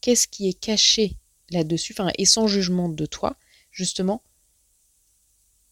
qu'est-ce 0.02 0.28
qui 0.28 0.50
est 0.50 0.60
caché 0.60 1.16
là-dessus, 1.52 1.96
et 2.18 2.26
sans 2.26 2.48
jugement 2.48 2.90
de 2.90 3.06
toi, 3.06 3.38
justement, 3.72 4.22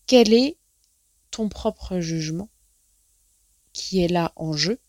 quel 0.05 0.33
est 0.33 0.55
ton 1.29 1.49
propre 1.49 1.99
jugement 1.99 2.49
qui 3.73 4.01
est 4.01 4.07
là 4.07 4.31
en 4.37 4.53
jeu 4.53 4.79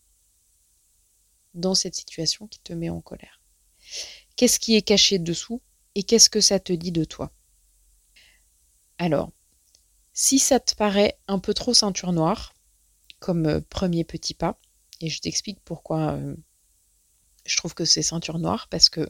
dans 1.53 1.75
cette 1.75 1.95
situation 1.95 2.47
qui 2.47 2.59
te 2.59 2.71
met 2.71 2.89
en 2.89 3.01
colère? 3.01 3.41
Qu'est-ce 4.37 4.57
qui 4.57 4.75
est 4.75 4.83
caché 4.83 5.19
dessous 5.19 5.61
et 5.95 6.03
qu'est-ce 6.03 6.29
que 6.29 6.39
ça 6.39 6.61
te 6.61 6.71
dit 6.71 6.93
de 6.93 7.03
toi? 7.03 7.33
Alors, 8.99 9.33
si 10.13 10.39
ça 10.39 10.61
te 10.61 10.75
paraît 10.75 11.19
un 11.27 11.39
peu 11.39 11.53
trop 11.53 11.73
ceinture 11.73 12.13
noire, 12.13 12.53
comme 13.19 13.47
euh, 13.47 13.59
premier 13.69 14.05
petit 14.05 14.33
pas, 14.33 14.57
et 15.05 15.09
je 15.09 15.21
t'explique 15.21 15.59
pourquoi 15.63 16.13
euh, 16.13 16.35
je 17.45 17.55
trouve 17.57 17.75
que 17.75 17.85
c'est 17.85 18.01
ceinture 18.01 18.39
noire 18.39 18.67
parce 18.69 18.89
que 18.89 19.07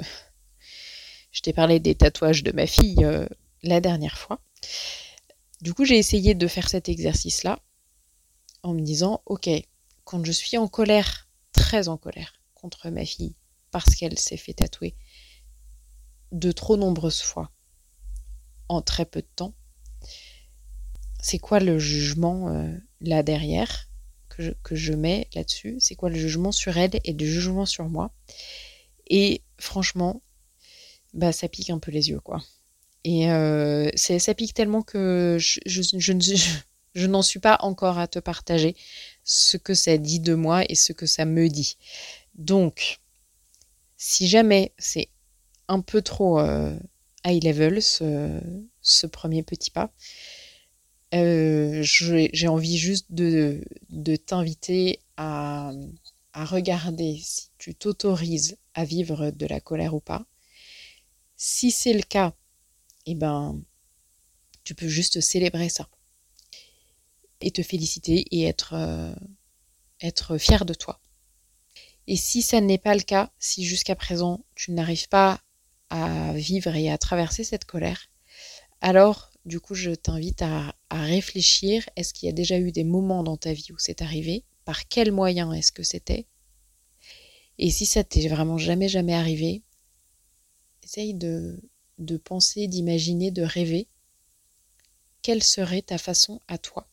je 1.31 1.41
t'ai 1.41 1.53
parlé 1.53 1.79
des 1.79 1.95
tatouages 1.95 2.43
de 2.43 2.51
ma 2.51 2.67
fille 2.67 3.03
euh, 3.05 3.25
la 3.63 3.79
dernière 3.79 4.17
fois. 4.17 4.41
Du 5.61 5.73
coup, 5.73 5.85
j'ai 5.85 5.97
essayé 5.97 6.35
de 6.35 6.47
faire 6.47 6.67
cet 6.67 6.89
exercice-là 6.89 7.59
en 8.61 8.73
me 8.73 8.81
disant, 8.81 9.21
ok, 9.25 9.49
quand 10.03 10.25
je 10.25 10.31
suis 10.33 10.57
en 10.57 10.67
colère, 10.67 11.29
très 11.53 11.87
en 11.87 11.97
colère 11.97 12.33
contre 12.53 12.89
ma 12.89 13.05
fille, 13.05 13.35
parce 13.71 13.95
qu'elle 13.95 14.19
s'est 14.19 14.37
fait 14.37 14.53
tatouer 14.53 14.95
de 16.33 16.51
trop 16.51 16.75
nombreuses 16.75 17.21
fois 17.21 17.51
en 18.67 18.81
très 18.81 19.05
peu 19.05 19.21
de 19.21 19.29
temps, 19.33 19.53
c'est 21.21 21.39
quoi 21.39 21.61
le 21.61 21.79
jugement 21.79 22.49
euh, 22.49 22.77
là 22.99 23.23
derrière? 23.23 23.84
Que 24.63 24.75
je, 24.75 24.93
mets 24.93 25.27
là-dessus 25.33 25.77
C'est 25.79 25.95
quoi 25.95 26.09
le 26.09 26.15
jugement 26.15 26.51
sur 26.51 26.77
elle 26.77 26.99
et 27.03 27.13
le 27.13 27.25
jugement 27.25 27.65
sur 27.65 27.87
moi 27.89 28.11
Et 29.07 29.41
franchement, 29.57 30.21
bah 31.13 31.31
ça 31.31 31.47
pique 31.47 31.69
un 31.69 31.79
peu 31.79 31.91
les 31.91 32.09
yeux, 32.09 32.19
quoi. 32.19 32.43
Et 33.03 33.29
euh, 33.29 33.89
ça 33.95 34.33
pique 34.33 34.53
tellement 34.53 34.81
que 34.81 35.37
je, 35.39 35.59
je, 35.65 37.05
n'en 37.07 37.21
suis 37.21 37.39
pas 37.39 37.57
encore 37.61 37.99
à 37.99 38.07
te 38.07 38.19
partager 38.19 38.75
ce 39.23 39.57
que 39.57 39.75
ça 39.75 39.97
dit 39.97 40.19
de 40.19 40.33
moi 40.33 40.63
et 40.69 40.75
ce 40.75 40.91
que 40.91 41.05
ça 41.05 41.25
me 41.25 41.47
dit. 41.47 41.77
Donc, 42.33 42.99
si 43.97 44.27
jamais 44.27 44.73
c'est 44.77 45.09
un 45.67 45.81
peu 45.81 46.01
trop 46.01 46.39
euh, 46.39 46.75
high 47.25 47.43
level 47.43 47.81
ce, 47.81 49.07
premier 49.07 49.43
petit 49.43 49.71
pas, 49.71 49.91
euh, 51.15 51.79
j'ai 51.83 52.47
envie 52.47 52.77
juste 52.77 53.07
de, 53.11 53.63
t'inviter 54.25 54.99
à, 55.17 55.71
à 56.33 56.45
regarder 56.45 57.17
si 57.21 57.49
tu 57.57 57.75
t'autorises 57.75 58.57
à 58.73 58.85
vivre 58.85 59.31
de 59.31 59.45
la 59.45 59.59
colère 59.59 59.93
ou 59.93 59.99
pas. 59.99 60.25
Si 61.37 61.71
c'est 61.71 61.93
le 61.93 62.01
cas, 62.01 62.33
eh 63.05 63.15
ben, 63.15 63.61
tu 64.63 64.75
peux 64.75 64.87
juste 64.87 65.21
célébrer 65.21 65.69
ça 65.69 65.87
et 67.41 67.51
te 67.51 67.61
féliciter 67.61 68.25
et 68.31 68.43
être, 68.43 68.73
euh, 68.73 69.13
être 70.01 70.37
fier 70.37 70.65
de 70.65 70.73
toi. 70.73 70.99
Et 72.07 72.15
si 72.15 72.41
ça 72.41 72.61
n'est 72.61 72.77
pas 72.77 72.95
le 72.95 73.01
cas, 73.01 73.31
si 73.39 73.63
jusqu'à 73.63 73.95
présent 73.95 74.43
tu 74.55 74.71
n'arrives 74.71 75.09
pas 75.09 75.39
à 75.89 76.33
vivre 76.33 76.75
et 76.75 76.89
à 76.91 76.97
traverser 76.97 77.43
cette 77.43 77.65
colère, 77.65 78.09
alors 78.81 79.31
du 79.45 79.59
coup 79.59 79.75
je 79.75 79.91
t'invite 79.91 80.41
à, 80.41 80.75
réfléchir, 80.91 81.87
est-ce 81.95 82.13
qu'il 82.13 82.27
y 82.27 82.29
a 82.29 82.33
déjà 82.33 82.57
eu 82.57 82.71
des 82.71 82.83
moments 82.83 83.23
dans 83.23 83.37
ta 83.37 83.53
vie 83.53 83.67
où 83.71 83.77
c'est 83.77 84.01
arrivé? 84.01 84.43
Par 84.63 84.87
quels 84.87 85.11
moyens 85.11 85.53
est-ce 85.55 85.71
que 85.71 85.83
c'était? 85.83 86.25
Et 87.57 87.69
si 87.69 87.85
ça 87.85 88.03
t'est 88.03 88.27
vraiment 88.27 88.57
jamais 88.57 88.89
jamais 88.89 89.13
arrivé, 89.13 89.61
essaye 90.83 91.13
de, 91.13 91.61
de 91.99 92.17
penser, 92.17 92.67
d'imaginer, 92.67 93.31
de 93.31 93.43
rêver. 93.43 93.87
Quelle 95.21 95.43
serait 95.43 95.81
ta 95.81 95.97
façon 95.97 96.41
à 96.47 96.57
toi? 96.57 96.87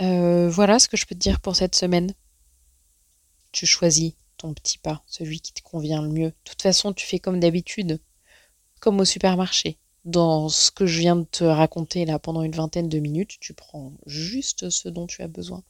Euh, 0.00 0.48
voilà 0.48 0.78
ce 0.78 0.88
que 0.88 0.96
je 0.96 1.06
peux 1.06 1.14
te 1.14 1.20
dire 1.20 1.40
pour 1.40 1.56
cette 1.56 1.74
semaine. 1.74 2.14
Tu 3.52 3.66
choisis 3.66 4.14
ton 4.36 4.54
petit 4.54 4.78
pas, 4.78 5.02
celui 5.06 5.40
qui 5.40 5.52
te 5.52 5.62
convient 5.62 6.02
le 6.02 6.08
mieux. 6.08 6.28
De 6.30 6.36
toute 6.44 6.62
façon, 6.62 6.92
tu 6.94 7.04
fais 7.04 7.18
comme 7.18 7.40
d'habitude, 7.40 8.00
comme 8.80 9.00
au 9.00 9.04
supermarché. 9.04 9.78
Dans 10.04 10.48
ce 10.48 10.70
que 10.70 10.86
je 10.86 11.00
viens 11.00 11.16
de 11.16 11.24
te 11.24 11.44
raconter 11.44 12.06
là 12.06 12.18
pendant 12.18 12.42
une 12.42 12.54
vingtaine 12.54 12.88
de 12.88 12.98
minutes, 12.98 13.36
tu 13.38 13.52
prends 13.52 13.92
juste 14.06 14.70
ce 14.70 14.88
dont 14.88 15.06
tu 15.06 15.22
as 15.22 15.28
besoin, 15.28 15.62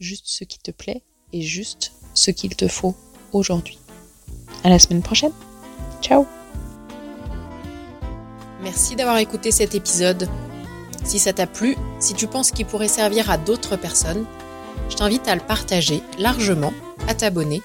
juste 0.00 0.24
ce 0.26 0.44
qui 0.44 0.58
te 0.58 0.70
plaît 0.70 1.02
et 1.32 1.42
juste 1.42 1.92
ce 2.14 2.30
qu'il 2.30 2.56
te 2.56 2.66
faut 2.66 2.96
aujourd'hui. 3.32 3.78
À 4.64 4.70
la 4.70 4.78
semaine 4.78 5.02
prochaine. 5.02 5.32
Ciao. 6.00 6.26
Merci 8.62 8.96
d'avoir 8.96 9.18
écouté 9.18 9.50
cet 9.50 9.74
épisode. 9.74 10.28
Si 11.04 11.18
ça 11.18 11.32
t'a 11.32 11.46
plu, 11.46 11.76
si 12.00 12.14
tu 12.14 12.26
penses 12.26 12.50
qu'il 12.50 12.66
pourrait 12.66 12.88
servir 12.88 13.30
à 13.30 13.38
d'autres 13.38 13.76
personnes, 13.76 14.26
je 14.88 14.96
t'invite 14.96 15.28
à 15.28 15.34
le 15.34 15.40
partager 15.40 16.02
largement, 16.18 16.72
à 17.06 17.14
t'abonner 17.14 17.62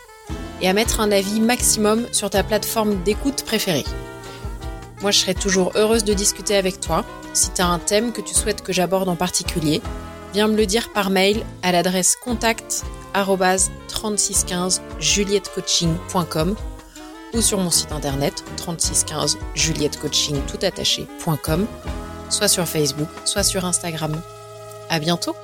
et 0.62 0.68
à 0.68 0.74
mettre 0.74 1.00
un 1.00 1.12
avis 1.12 1.40
maximum 1.40 2.06
sur 2.12 2.30
ta 2.30 2.44
plateforme 2.44 3.02
d'écoute 3.04 3.44
préférée. 3.44 3.86
Moi, 5.02 5.12
je 5.12 5.20
serai 5.20 5.34
toujours 5.34 5.72
heureuse 5.76 6.04
de 6.04 6.14
discuter 6.14 6.56
avec 6.56 6.80
toi. 6.80 7.06
Si 7.34 7.52
tu 7.52 7.62
as 7.62 7.68
un 7.68 7.80
thème 7.80 8.12
que 8.12 8.22
tu 8.22 8.34
souhaites 8.34 8.62
que 8.62 8.74
j'aborde 8.74 9.10
en 9.10 9.16
particulier, 9.16 9.82
viens 10.34 10.48
me 10.48 10.56
le 10.56 10.66
dire 10.66 10.92
par 10.94 11.10
mail 11.10 11.44
à 11.64 11.72
l'adresse 11.72 12.16
contact 12.16 12.84
3615 13.14 14.82
juliettecoaching.com 15.00 16.56
ou 17.34 17.42
sur 17.42 17.60
mon 17.60 17.72
site 17.72 17.92
internet 17.92 18.44
3615 18.58 19.38
juliettecoaching 19.56 20.40
soit 22.30 22.48
sur 22.48 22.66
Facebook, 22.66 23.10
soit 23.26 23.44
sur 23.44 23.66
Instagram. 23.66 24.22
À 24.90 25.00
bientôt! 25.00 25.36